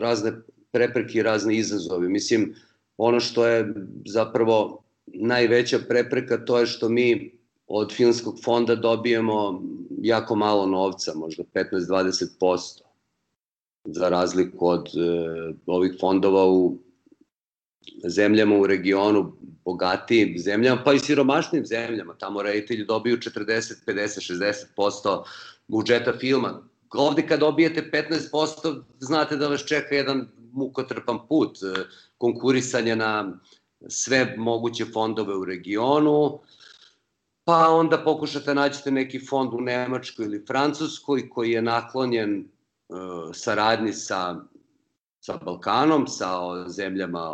razne 0.00 0.32
prepreke 0.78 1.18
i 1.18 1.22
razni 1.22 1.56
izazovi. 1.56 2.08
Mislim, 2.08 2.54
ono 2.96 3.20
što 3.20 3.46
je 3.46 3.74
zapravo 4.06 4.82
najveća 5.06 5.78
prepreka 5.88 6.44
to 6.44 6.58
je 6.58 6.66
što 6.66 6.88
mi 6.88 7.38
od 7.66 7.92
filmskog 7.92 8.38
fonda 8.44 8.74
dobijemo 8.74 9.62
jako 10.02 10.36
malo 10.36 10.66
novca, 10.66 11.12
možda 11.14 11.42
15-20%, 11.54 12.80
za 13.84 14.08
razliku 14.08 14.68
od 14.68 14.86
e, 14.86 15.54
ovih 15.66 15.96
fondova 16.00 16.46
u 16.50 16.78
zemljama 18.04 18.56
u 18.56 18.66
regionu, 18.66 19.32
bogatijim 19.64 20.38
zemljama, 20.38 20.82
pa 20.84 20.92
i 20.92 20.98
siromašnim 20.98 21.66
zemljama. 21.66 22.14
Tamo 22.14 22.42
reditelji 22.42 22.84
dobiju 22.84 23.16
40, 23.16 23.74
50, 23.86 24.74
60% 24.76 25.22
budžeta 25.68 26.12
filma. 26.20 26.62
Ovde 26.94 27.26
kad 27.26 27.40
dobijete 27.40 27.90
15%, 28.32 28.82
znate 28.98 29.36
da 29.36 29.48
vas 29.48 29.64
čeka 29.64 29.94
jedan 29.94 30.28
mukotrpan 30.52 31.18
put 31.28 31.58
e, 31.62 31.84
konkurisanja 32.18 32.94
na 32.94 33.38
sve 33.88 34.34
moguće 34.36 34.84
fondove 34.84 35.36
u 35.36 35.44
regionu, 35.44 36.38
pa 37.44 37.68
onda 37.68 37.98
pokušate 37.98 38.54
naćete 38.54 38.90
neki 38.90 39.26
fond 39.26 39.54
u 39.54 39.60
Nemačkoj 39.60 40.24
ili 40.24 40.44
Francuskoj 40.46 41.28
koji 41.28 41.50
je 41.50 41.62
naklonjen 41.62 42.44
uh, 42.88 42.98
saradnji 43.34 43.92
sa, 43.92 44.36
sa 45.20 45.36
Balkanom, 45.36 46.06
sa 46.06 46.28
zemljama 46.68 47.32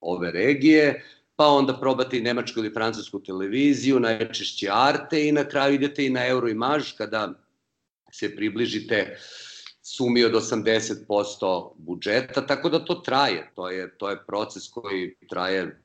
ove 0.00 0.30
regije, 0.30 1.04
pa 1.36 1.46
onda 1.46 1.76
probate 1.80 2.18
i 2.18 2.22
nemačku 2.22 2.60
ili 2.60 2.72
francusku 2.74 3.20
televiziju, 3.20 4.00
najčešće 4.00 4.68
Arte 4.72 5.28
i 5.28 5.32
na 5.32 5.44
kraju 5.44 5.74
idete 5.74 6.06
i 6.06 6.10
na 6.10 6.26
Euro 6.26 6.48
i 6.48 6.54
Maž 6.54 6.92
kada 6.98 7.32
se 8.12 8.36
približite 8.36 9.18
sumi 9.96 10.24
od 10.24 10.32
80% 10.32 11.70
budžeta, 11.78 12.46
tako 12.46 12.68
da 12.68 12.84
to 12.84 12.94
traje. 12.94 13.50
To 13.54 13.70
je, 13.70 13.90
to 13.98 14.10
je 14.10 14.24
proces 14.26 14.68
koji 14.70 15.14
traje 15.28 15.82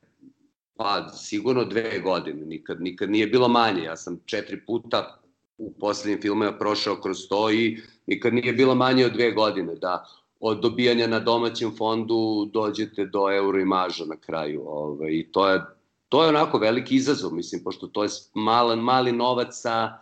pa 0.77 1.09
sigurno 1.13 1.63
dve 1.65 1.99
godine, 1.99 2.45
nikad, 2.45 2.81
nikad 2.81 3.09
nije 3.09 3.27
bilo 3.27 3.47
manje. 3.47 3.83
Ja 3.83 3.97
sam 3.97 4.19
četiri 4.25 4.65
puta 4.65 5.19
u 5.57 5.73
poslednjim 5.79 6.21
filmima 6.21 6.57
prošao 6.57 6.95
kroz 6.95 7.27
to 7.29 7.51
i 7.51 7.77
nikad 8.05 8.33
nije 8.33 8.53
bilo 8.53 8.75
manje 8.75 9.05
od 9.05 9.11
dve 9.11 9.31
godine 9.31 9.75
da 9.75 10.05
od 10.39 10.61
dobijanja 10.61 11.07
na 11.07 11.19
domaćem 11.19 11.75
fondu 11.77 12.49
dođete 12.53 13.05
do 13.05 13.31
euro 13.31 13.59
imaža 13.59 14.05
na 14.05 14.15
kraju. 14.15 14.63
Ovaj, 14.67 15.11
I 15.11 15.31
to 15.31 15.49
je, 15.49 15.61
to 16.09 16.23
je 16.23 16.29
onako 16.29 16.57
veliki 16.57 16.95
izazov, 16.95 17.33
mislim, 17.33 17.63
pošto 17.63 17.87
to 17.87 18.03
je 18.03 18.09
malan, 18.33 18.79
mali 18.79 19.11
novac 19.11 19.47
sa, 19.51 19.97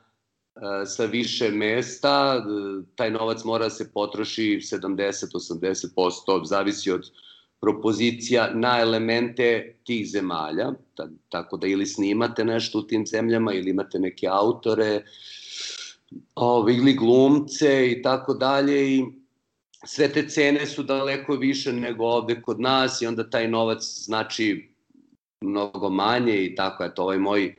sa 0.85 1.05
više 1.05 1.49
mesta, 1.49 2.45
taj 2.95 3.11
novac 3.11 3.43
mora 3.43 3.63
da 3.63 3.69
se 3.69 3.91
potroši 3.91 4.59
70-80%, 4.61 6.45
zavisi 6.45 6.91
od 6.91 7.11
propozicija 7.61 8.51
na 8.53 8.79
elemente 8.79 9.75
tih 9.83 10.07
zemalja, 10.07 10.73
tako 11.29 11.57
da 11.57 11.67
ili 11.67 11.85
snimate 11.85 12.45
nešto 12.45 12.79
u 12.79 12.83
tim 12.83 13.05
zemljama 13.07 13.53
ili 13.53 13.69
imate 13.69 13.99
neke 13.99 14.27
autore, 14.27 15.03
ili 16.77 16.93
glumce 16.93 17.91
i 17.91 18.01
tako 18.01 18.33
dalje 18.33 18.95
i 18.95 19.05
sve 19.85 20.09
te 20.13 20.29
cene 20.29 20.65
su 20.65 20.83
daleko 20.83 21.33
više 21.33 21.73
nego 21.73 22.05
ovde 22.05 22.41
kod 22.41 22.59
nas 22.59 23.01
i 23.01 23.07
onda 23.07 23.29
taj 23.29 23.47
novac 23.47 23.83
znači 23.83 24.69
mnogo 25.41 25.89
manje 25.89 26.45
i 26.45 26.55
tako 26.55 26.83
je 26.83 26.95
to 26.95 27.03
ovaj 27.03 27.17
moj 27.17 27.55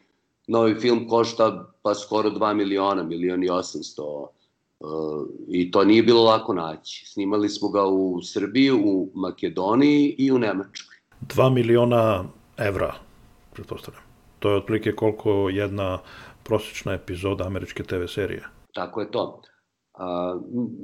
novi 0.47 0.75
film 0.81 1.09
košta 1.09 1.73
pa 1.87 1.95
skoro 1.95 2.31
2 2.31 2.55
miliona, 2.55 3.03
milion 3.03 3.45
i 3.45 3.49
800 3.49 4.03
uh, 4.03 5.27
i 5.49 5.71
to 5.71 5.85
nije 5.85 6.03
bilo 6.03 6.25
lako 6.25 6.55
naći. 6.55 7.07
Snimali 7.07 7.49
smo 7.49 7.69
ga 7.69 7.87
u 7.87 8.23
Srbiji, 8.23 8.73
u 8.73 9.11
Makedoniji 9.15 10.15
i 10.19 10.33
u 10.33 10.39
Nemačkoj. 10.39 10.97
2 11.21 11.51
miliona 11.55 12.25
evra, 12.57 12.95
pretpostavljam. 13.53 14.03
To 14.39 14.51
je 14.51 14.57
otprilike 14.57 14.93
koliko 14.93 15.49
jedna 15.53 15.99
prosječna 16.43 16.93
epizoda 16.93 17.47
američke 17.47 17.83
TV 17.83 18.05
serije. 18.09 18.43
Tako 18.73 19.01
je 19.01 19.11
to. 19.11 19.43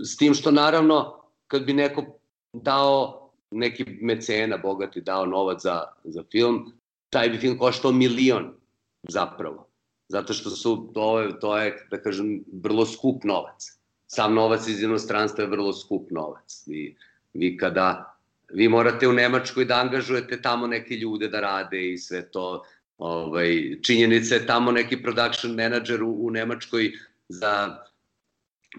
S 0.04 0.16
tim 0.16 0.34
što 0.34 0.50
naravno 0.50 1.14
kad 1.46 1.64
bi 1.64 1.72
neko 1.72 2.04
dao 2.52 3.28
neki 3.50 3.84
mecena 4.00 4.56
bogati 4.56 5.00
dao 5.00 5.26
novac 5.26 5.62
za, 5.62 5.82
za 6.04 6.22
film, 6.32 6.72
taj 7.10 7.28
bi 7.28 7.38
film 7.38 7.58
koštao 7.58 7.92
milion 7.92 8.54
zapravo. 9.02 9.71
Zato 10.12 10.32
što 10.32 10.50
su, 10.50 10.90
to 10.94 11.20
je, 11.20 11.40
to 11.40 11.58
je, 11.58 11.86
da 11.90 11.98
kažem, 12.02 12.42
vrlo 12.62 12.84
skup 12.86 13.24
novac. 13.24 13.64
Sam 14.06 14.34
novac 14.34 14.66
iz 14.68 14.82
inostranstva 14.82 15.44
je 15.44 15.50
vrlo 15.50 15.72
skup 15.72 16.10
novac. 16.10 16.64
Vi, 16.66 16.96
vi 17.32 17.56
kada, 17.56 18.18
vi 18.52 18.68
morate 18.68 19.08
u 19.08 19.12
Nemačkoj 19.12 19.64
da 19.64 19.78
angažujete 19.80 20.42
tamo 20.42 20.66
neke 20.66 20.94
ljude 20.94 21.28
da 21.32 21.40
rade 21.40 21.80
i 21.92 21.98
sve 21.98 22.20
to, 22.30 22.64
ovaj, 22.98 23.78
činjenica 23.82 24.34
je 24.34 24.46
tamo 24.46 24.72
neki 24.72 25.02
production 25.02 25.54
manager 25.54 26.02
u, 26.02 26.12
u 26.26 26.30
Nemačkoj 26.30 26.92
za 27.28 27.54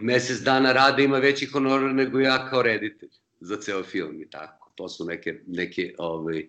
mesec 0.02 0.43
dana 0.46 0.72
rada 0.74 1.02
ima 1.02 1.17
veći 1.17 1.46
honorar 1.46 1.96
nego 1.96 2.19
ja 2.19 2.50
kao 2.50 2.62
reditelj 2.62 3.10
za 3.39 3.58
ceo 3.58 3.84
film 3.84 4.22
i 4.22 4.30
tako. 4.30 4.72
To 4.76 4.89
su 4.89 5.06
neke, 5.06 5.39
neke 5.48 5.96
ovaj, 5.98 6.46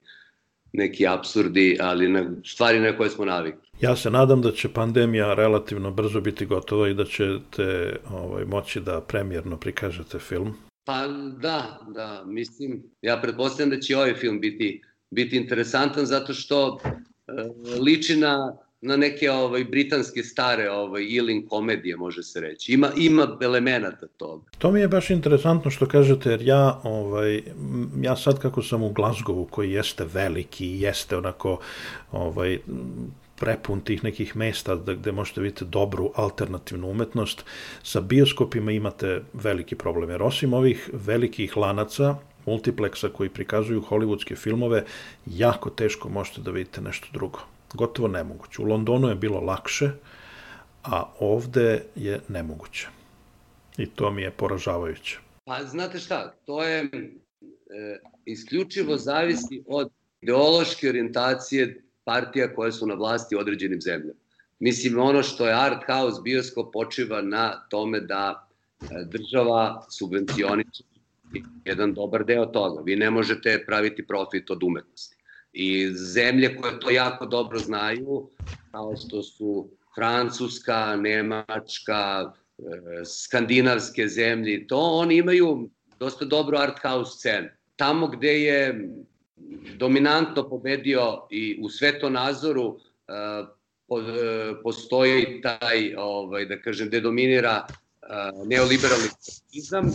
neki 0.74 1.06
absurdi, 1.06 1.78
ali 1.80 2.08
na, 2.08 2.30
stvari 2.44 2.80
na 2.80 2.96
koje 2.96 3.10
smo 3.10 3.24
navikli. 3.24 3.60
Ja 3.80 3.96
se 3.96 4.10
nadam 4.10 4.42
da 4.42 4.52
će 4.52 4.68
pandemija 4.68 5.34
relativno 5.34 5.90
brzo 5.90 6.20
biti 6.20 6.46
gotova 6.46 6.88
i 6.88 6.94
da 6.94 7.04
ćete 7.04 7.96
ovaj, 8.10 8.44
moći 8.44 8.80
da 8.80 9.00
premjerno 9.00 9.56
prikažete 9.56 10.18
film. 10.18 10.54
Pa 10.84 11.06
da, 11.42 11.80
da, 11.94 12.24
mislim, 12.26 12.82
ja 13.02 13.20
pretpostavljam 13.22 13.70
da 13.70 13.80
će 13.80 13.96
ovaj 13.96 14.14
film 14.14 14.40
biti, 14.40 14.82
biti 15.10 15.36
interesantan 15.36 16.06
zato 16.06 16.34
što 16.34 16.78
e, 16.82 16.92
liči 17.80 18.16
na 18.16 18.56
na 18.84 18.96
neke 18.96 19.30
ovaj 19.30 19.64
britanske 19.64 20.22
stare 20.22 20.70
ovaj 20.70 21.16
Ealing 21.16 21.48
komedije 21.48 21.96
može 21.96 22.22
se 22.22 22.40
reći. 22.40 22.72
Ima 22.72 22.90
ima 22.96 23.38
elemenata 23.40 24.06
toga. 24.06 24.44
To 24.58 24.72
mi 24.72 24.80
je 24.80 24.88
baš 24.88 25.10
interesantno 25.10 25.70
što 25.70 25.86
kažete 25.86 26.30
jer 26.30 26.42
ja 26.42 26.80
ovaj 26.82 27.42
ja 28.02 28.16
sad 28.16 28.38
kako 28.38 28.62
sam 28.62 28.82
u 28.82 28.92
Glasgowu 28.92 29.48
koji 29.50 29.72
jeste 29.72 30.04
veliki, 30.04 30.66
jeste 30.66 31.16
onako 31.16 31.58
ovaj 32.12 32.58
prepun 33.40 33.80
tih 33.80 34.04
nekih 34.04 34.36
mesta 34.36 34.74
da, 34.74 34.94
gde 34.94 35.12
možete 35.12 35.40
vidjeti 35.40 35.64
dobru 35.64 36.12
alternativnu 36.14 36.90
umetnost, 36.90 37.44
sa 37.82 38.00
bioskopima 38.00 38.72
imate 38.72 39.22
veliki 39.32 39.74
problem, 39.74 40.10
jer 40.10 40.22
osim 40.22 40.54
ovih 40.54 40.90
velikih 40.92 41.56
lanaca, 41.56 42.16
multipleksa 42.46 43.08
koji 43.08 43.28
prikazuju 43.28 43.84
hollywoodske 43.90 44.36
filmove, 44.36 44.84
jako 45.26 45.70
teško 45.70 46.08
možete 46.08 46.40
da 46.40 46.50
vidite 46.50 46.80
nešto 46.80 47.08
drugo 47.12 47.53
gotovo 47.74 48.08
nemoguće. 48.08 48.62
U 48.62 48.64
Londonu 48.64 49.08
je 49.08 49.14
bilo 49.14 49.40
lakše, 49.40 49.90
a 50.82 51.12
ovde 51.20 51.82
je 51.94 52.20
nemoguće. 52.28 52.88
I 53.78 53.86
to 53.86 54.10
mi 54.10 54.22
je 54.22 54.30
poražavajuće. 54.30 55.18
Pa 55.44 55.64
znate 55.64 55.98
šta, 55.98 56.34
to 56.46 56.62
je 56.64 56.80
e, 56.80 56.88
isključivo 58.24 58.96
zavisi 58.96 59.62
od 59.66 59.90
ideološke 60.20 60.88
orijentacije 60.88 61.82
partija 62.04 62.54
koje 62.54 62.72
su 62.72 62.86
na 62.86 62.94
vlasti 62.94 63.36
u 63.36 63.38
određenim 63.38 63.80
zemljama. 63.80 64.20
Mislim, 64.58 64.98
ono 64.98 65.22
što 65.22 65.46
je 65.46 65.54
art 65.54 65.82
house 65.86 66.20
bioskop 66.22 66.72
počiva 66.72 67.22
na 67.22 67.66
tome 67.70 68.00
da 68.00 68.48
e, 68.80 68.86
država 69.04 69.86
subvencioniče 69.90 70.84
jedan 71.64 71.94
dobar 71.94 72.24
deo 72.24 72.46
toga. 72.46 72.82
Vi 72.82 72.96
ne 72.96 73.10
možete 73.10 73.64
praviti 73.66 74.06
profit 74.06 74.50
od 74.50 74.62
umetnosti. 74.62 75.16
I 75.54 75.90
zemlje 75.94 76.56
koje 76.56 76.80
to 76.80 76.90
jako 76.90 77.26
dobro 77.26 77.58
znaju, 77.58 78.28
kao 78.70 78.96
što 78.96 79.22
su 79.22 79.68
Francuska, 79.94 80.96
Nemačka, 80.96 82.32
e, 82.58 83.04
skandinavske 83.04 84.08
zemlje, 84.08 84.66
to 84.66 84.78
oni 84.78 85.16
imaju 85.16 85.70
dosta 85.98 86.24
dobro 86.24 86.58
art 86.58 86.78
house 86.82 87.18
scenu. 87.18 87.48
Tamo 87.76 88.06
gde 88.06 88.40
je 88.40 88.88
dominantno 89.78 90.48
pobedio 90.48 91.26
i 91.30 91.58
u 91.62 91.68
svetonazoru 91.68 92.78
e, 93.08 93.12
e, 93.12 93.44
postoji 94.62 95.40
taj, 95.42 95.94
ovaj, 95.98 96.46
da 96.46 96.60
kažem, 96.60 96.88
gde 96.88 97.00
dominira 97.00 97.66
neoliberalni 98.46 99.08
kapitalizam, 99.08 99.90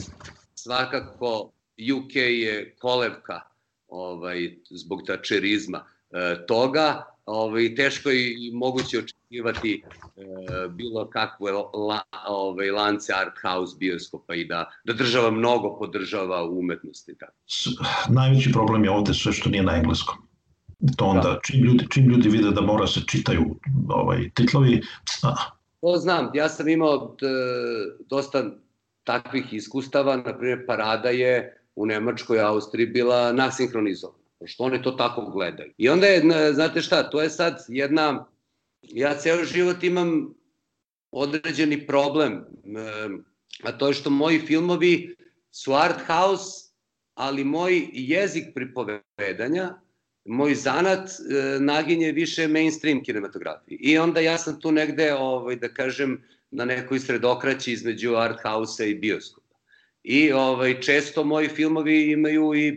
svakako 0.55 1.51
UK 1.95 2.15
je 2.15 2.75
kolevka 2.79 3.48
ovaj, 3.89 4.55
zbog 4.69 5.01
tačerizma 5.07 5.85
e, 6.11 6.45
toga, 6.47 7.05
ovaj, 7.25 7.75
teško 7.75 8.11
i 8.11 8.51
moguće 8.53 8.99
očekivati 8.99 9.83
e, 9.83 10.21
bilo 10.69 11.09
kakve 11.09 11.51
la, 11.51 12.01
ovaj, 12.27 12.71
lance 12.71 13.13
art 13.13 13.39
house 13.41 13.75
bioskopa 13.79 14.35
i 14.35 14.45
da, 14.45 14.69
da 14.83 14.93
država 14.93 15.31
mnogo 15.31 15.77
podržava 15.79 16.43
umetnosti. 16.43 17.15
Tako. 17.19 17.33
Najveći 18.09 18.51
problem 18.51 18.83
je 18.83 18.91
ovde 18.91 19.13
sve 19.13 19.33
što 19.33 19.49
nije 19.49 19.63
na 19.63 19.75
engleskom. 19.75 20.15
To 20.97 21.05
onda, 21.05 21.29
da. 21.29 21.39
čim, 21.43 21.63
ljudi, 21.63 21.87
čim 21.89 22.09
ljudi 22.09 22.29
vide 22.29 22.51
da 22.51 22.61
mora 22.61 22.87
se 22.87 23.01
čitaju 23.07 23.55
ovaj, 23.89 24.29
titlovi... 24.33 24.81
A. 25.23 25.35
To 25.81 25.97
znam, 25.97 26.31
ja 26.33 26.49
sam 26.49 26.67
imao 26.67 27.15
d, 27.19 27.27
dosta 28.09 28.43
takvih 29.03 29.53
iskustava, 29.53 30.17
na 30.17 30.37
primjer 30.37 30.65
Parada 30.67 31.09
je 31.09 31.58
u 31.79 31.85
Nemačkoj 31.85 32.37
i 32.37 32.41
Austriji 32.41 32.87
bila 32.87 33.31
nasinhronizovana. 33.31 34.19
Što 34.45 34.63
oni 34.63 34.81
to 34.81 34.91
tako 34.91 35.21
gledaju. 35.21 35.71
I 35.77 35.89
onda 35.89 36.07
je, 36.07 36.53
znate 36.53 36.81
šta, 36.81 37.09
to 37.09 37.21
je 37.21 37.29
sad 37.29 37.65
jedna, 37.67 38.25
ja 38.81 39.15
ceo 39.15 39.43
život 39.43 39.83
imam 39.83 40.33
određeni 41.11 41.87
problem, 41.87 42.45
a 43.63 43.71
to 43.71 43.87
je 43.87 43.93
što 43.93 44.09
moji 44.09 44.39
filmovi 44.39 45.15
su 45.51 45.73
art 45.73 45.99
house, 46.07 46.69
ali 47.13 47.43
moj 47.43 47.87
jezik 47.93 48.45
pripovedanja, 48.55 49.79
moj 50.25 50.55
zanat 50.55 51.09
e, 51.09 51.59
naginje 51.59 52.11
više 52.11 52.47
mainstream 52.47 53.03
kinematografiji. 53.03 53.77
I 53.81 53.97
onda 53.97 54.19
ja 54.19 54.37
sam 54.37 54.59
tu 54.59 54.71
negde, 54.71 55.13
ovaj, 55.13 55.55
da 55.55 55.73
kažem, 55.73 56.23
na 56.51 56.65
nekoj 56.65 56.99
sredokraći 56.99 57.71
između 57.71 58.15
art 58.15 58.39
house-a 58.43 58.85
i 58.85 58.95
bioskopa. 58.95 59.38
I 60.09 60.31
ovaj, 60.33 60.81
često 60.81 61.23
moji 61.23 61.49
filmovi 61.49 62.11
imaju 62.11 62.55
i 62.55 62.67
e, 62.67 62.75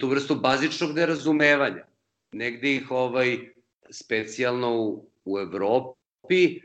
tu 0.00 0.08
vrstu 0.08 0.34
bazičnog 0.34 0.92
nerazumevanja. 0.96 1.86
Negde 2.32 2.74
ih 2.74 2.90
ovaj, 2.90 3.38
specijalno 3.90 4.76
u, 4.76 5.06
u 5.24 5.38
Evropi 5.38 6.44
e, 6.44 6.60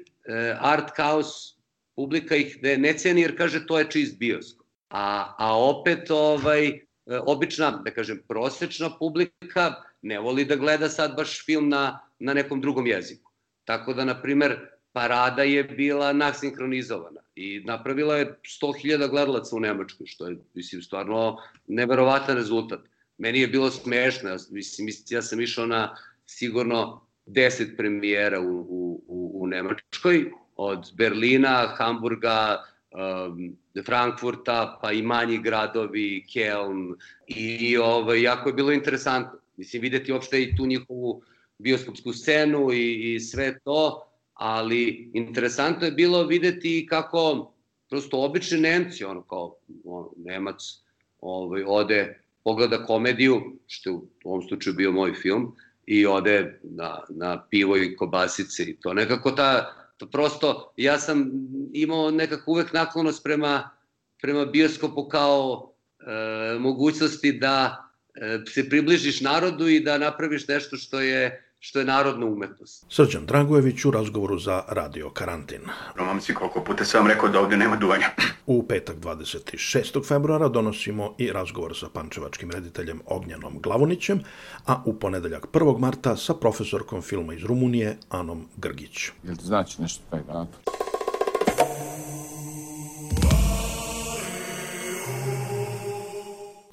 art 0.60 0.91
house 0.97 1.56
publika 1.95 2.36
ih 2.36 2.58
ne, 2.63 2.78
ne 2.78 2.93
ceni 2.97 3.21
jer 3.21 3.38
kaže 3.38 3.65
to 3.65 3.80
je 3.80 3.88
čist 3.89 4.19
bioskop. 4.19 4.67
A, 4.89 5.36
a 5.38 5.60
opet 5.60 6.12
ovaj, 6.12 6.67
e, 6.67 6.82
obična, 7.26 7.71
da 7.86 7.91
kažem, 7.91 8.19
prosečna 8.28 8.91
publika 9.00 9.73
ne 10.02 10.19
voli 10.19 10.45
da 10.45 10.56
gleda 10.56 10.89
sad 10.89 11.15
baš 11.15 11.45
film 11.45 11.69
na, 11.69 12.00
na 12.19 12.34
nekom 12.34 12.62
drugom 12.62 12.88
jeziku. 12.88 13.32
Tako 13.63 13.93
da, 13.93 14.06
na 14.06 14.21
primer, 14.21 14.60
Parada 14.97 15.43
je 15.43 15.63
bila 15.63 16.13
nasinkronizovana 16.13 17.21
i 17.36 17.62
napravila 17.65 18.15
je 18.17 18.39
100.000 18.43 19.10
gledalaca 19.10 19.55
u 19.55 19.60
Nemačkoj, 19.60 20.07
što 20.07 20.27
je, 20.27 20.38
mislim, 20.53 20.81
stvarno 20.81 21.38
neverovatan 21.67 22.36
rezultat. 22.36 22.79
Meni 23.17 23.39
je 23.39 23.47
bilo 23.47 23.71
smešno, 23.71 24.29
mislim, 24.49 24.89
ja 25.10 25.21
sam 25.21 25.41
išao 25.41 25.65
na 25.65 25.95
sigurno 26.25 27.01
10 27.27 27.77
premijera 27.77 28.39
u, 28.39 28.60
u, 28.69 29.03
u, 29.07 29.31
u 29.43 29.47
Nemačkoj, 29.47 30.31
od 30.55 30.91
Berlina, 30.93 31.73
Hamburga, 31.77 32.63
um, 32.91 33.57
Frankfurta, 33.86 34.79
pa 34.81 34.91
i 34.91 35.01
manji 35.01 35.38
gradovi, 35.38 36.25
Keln, 36.33 36.95
i 37.27 37.77
ovaj, 37.77 38.21
jako 38.21 38.49
je 38.49 38.53
bilo 38.53 38.71
interesantno. 38.71 39.39
Mislim, 39.57 39.81
videti 39.81 40.12
uopšte 40.12 40.41
i 40.43 40.55
tu 40.55 40.65
njihovu 40.65 41.21
bioskopsku 41.57 42.13
scenu 42.13 42.71
i, 42.73 43.15
i 43.15 43.19
sve 43.19 43.60
to, 43.60 44.03
ali 44.38 45.12
interesantno 45.13 45.86
je 45.86 45.91
bilo 45.91 46.23
videti 46.23 46.88
kako 46.89 47.52
prosto 47.89 48.21
obični 48.21 48.60
Nemci, 48.60 49.04
ono 49.04 49.21
kao 49.21 49.56
ono, 49.86 50.10
Nemac, 50.17 50.62
ovaj, 51.21 51.63
ode, 51.67 52.19
pogleda 52.43 52.86
komediju, 52.86 53.41
što 53.67 53.89
je 53.89 53.93
u 53.93 54.08
ovom 54.23 54.41
slučaju 54.47 54.76
bio 54.76 54.91
moj 54.91 55.13
film, 55.13 55.56
i 55.86 56.06
ode 56.06 56.60
na, 56.63 57.00
na 57.10 57.43
pivo 57.50 57.78
i 57.78 57.95
kobasice 57.95 58.63
i 58.63 58.76
to. 58.76 58.93
Nekako 58.93 59.32
ta, 59.32 59.73
to 59.97 60.06
prosto, 60.06 60.73
ja 60.78 61.00
sam 61.00 61.32
imao 61.73 62.12
nekako 62.12 62.52
uvek 62.52 62.73
naklonost 62.73 63.23
prema, 63.23 63.69
prema 64.21 64.45
bioskopu 64.45 65.08
kao 65.08 65.71
e, 66.00 66.60
mogućnosti 66.60 67.32
da 67.32 67.88
e, 68.15 68.39
se 68.47 68.69
približiš 68.69 69.21
narodu 69.21 69.67
i 69.67 69.80
da 69.80 69.97
napraviš 69.97 70.47
nešto 70.47 70.78
što 70.78 71.02
je 71.02 71.46
što 71.60 71.80
je 71.80 71.86
narodna 71.86 72.26
umetnost. 72.26 72.86
Srđan 72.89 73.26
Dragojević 73.26 73.86
u 73.86 73.91
razgovoru 73.91 74.39
za 74.39 74.63
Radio 74.67 75.10
Karantin. 75.10 75.62
Romamci, 75.96 76.34
koliko 76.34 76.63
puta 76.63 76.86
sam 76.86 77.08
rekao 77.08 77.30
da 77.30 77.39
ovde 77.39 77.58
nema 77.58 77.76
duvanja. 77.76 78.06
U 78.46 78.67
petak 78.67 78.98
26. 78.98 80.08
februara 80.08 80.48
donosimo 80.48 81.15
i 81.17 81.32
razgovor 81.32 81.78
sa 81.78 81.88
pančevačkim 81.93 82.52
rediteljem 82.52 83.02
Ognjanom 83.06 83.60
Glavonićem, 83.60 84.20
a 84.65 84.82
u 84.86 84.93
ponedeljak 84.93 85.46
1. 85.54 85.80
marta 85.80 86.15
sa 86.15 86.34
profesorkom 86.34 87.02
filma 87.02 87.34
iz 87.34 87.43
Rumunije 87.43 87.98
Anom 88.10 88.48
Grgić. 88.58 89.10
Jel 89.24 89.36
ti 89.36 89.46
znači 89.46 89.82
nešto 89.82 90.04
taj 90.10 90.22
datum? 90.24 90.87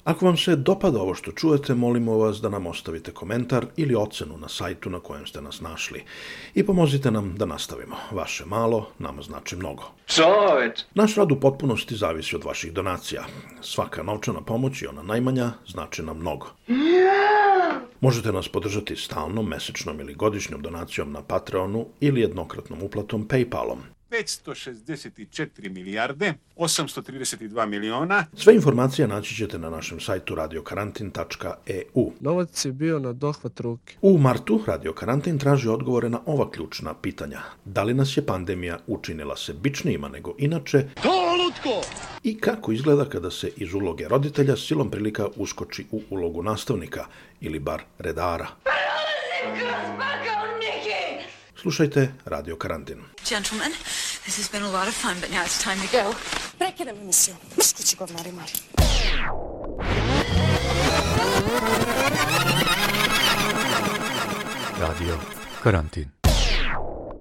Ako 0.05 0.25
vam 0.25 0.37
se 0.37 0.55
dopada 0.55 1.01
ovo 1.01 1.15
što 1.15 1.31
čujete, 1.31 1.73
molimo 1.73 2.17
vas 2.17 2.37
da 2.41 2.49
nam 2.49 2.67
ostavite 2.67 3.11
komentar 3.11 3.65
ili 3.77 3.95
ocenu 3.95 4.37
na 4.37 4.49
sajtu 4.49 4.89
na 4.89 4.99
kojem 4.99 5.27
ste 5.27 5.41
nas 5.41 5.61
našli. 5.61 6.03
I 6.55 6.65
pomozite 6.65 7.11
nam 7.11 7.33
da 7.37 7.45
nastavimo. 7.45 7.95
Vaše 8.11 8.45
malo 8.45 8.89
nama 8.99 9.21
znači 9.21 9.55
mnogo. 9.55 9.83
Naš 10.93 11.15
rad 11.15 11.31
u 11.31 11.39
potpunosti 11.39 11.95
zavisi 11.95 12.35
od 12.35 12.43
vaših 12.43 12.73
donacija. 12.73 13.23
Svaka 13.61 14.03
novčana 14.03 14.41
pomoć 14.41 14.81
i 14.81 14.87
ona 14.87 15.03
najmanja 15.03 15.51
znači 15.67 16.03
nam 16.03 16.17
mnogo. 16.17 16.47
Možete 18.01 18.31
nas 18.31 18.47
podržati 18.47 18.95
stalnom, 18.95 19.47
mesečnom 19.47 19.99
ili 19.99 20.13
godišnjom 20.13 20.61
donacijom 20.61 21.11
na 21.11 21.21
Patreonu 21.21 21.85
ili 21.99 22.21
jednokratnom 22.21 22.83
uplatom 22.83 23.27
Paypalom. 23.27 23.94
564 24.15 25.69
milijarde, 25.69 26.33
832 26.55 27.65
miliona. 27.65 28.25
Sve 28.33 28.55
informacije 28.55 29.07
naći 29.07 29.35
ćete 29.35 29.59
na 29.59 29.69
našem 29.69 29.99
sajtu 29.99 30.35
radiokarantin.eu. 30.35 32.11
Novac 32.19 32.65
je 32.65 32.71
bio 32.71 32.99
na 32.99 33.13
dohvat 33.13 33.59
ruke. 33.59 33.95
U 34.01 34.17
martu 34.17 34.63
Radio 34.67 34.93
Karantin 34.93 35.39
traži 35.39 35.69
odgovore 35.69 36.09
na 36.09 36.19
ova 36.25 36.51
ključna 36.51 36.93
pitanja. 36.93 37.39
Da 37.65 37.83
li 37.83 37.93
nas 37.93 38.17
je 38.17 38.25
pandemija 38.25 38.79
učinila 38.87 39.37
sebičnijima 39.37 40.09
nego 40.09 40.35
inače? 40.37 40.87
To 41.03 41.09
lutko! 41.43 41.87
I 42.23 42.37
kako 42.37 42.71
izgleda 42.71 43.05
kada 43.09 43.31
se 43.31 43.51
iz 43.57 43.73
uloge 43.73 44.07
roditelja 44.07 44.55
silom 44.57 44.91
prilika 44.91 45.27
uskoči 45.35 45.85
u 45.91 46.01
ulogu 46.09 46.43
nastavnika 46.43 47.05
ili 47.41 47.59
bar 47.59 47.81
redara? 47.99 48.47
Slušajte 51.65 52.13
Radio 52.25 52.55
Karantin. 52.57 53.03
Gentlemen, 53.29 53.71
this 54.25 54.37
has 54.37 54.51
been 54.51 54.63
a 54.63 54.71
lot 54.71 54.87
of 54.87 54.93
fun, 54.93 55.15
but 55.21 55.29
now 55.31 55.43
it's 55.43 55.63
time 55.63 55.87
to 55.87 55.87
go. 55.97 56.13
Prekidam 56.57 56.97
emisiju. 56.97 57.35
Mrškući 57.57 57.95
govnari 57.95 58.31
mali. 58.31 58.51
Radio 64.79 65.17
Karantin 65.63 66.14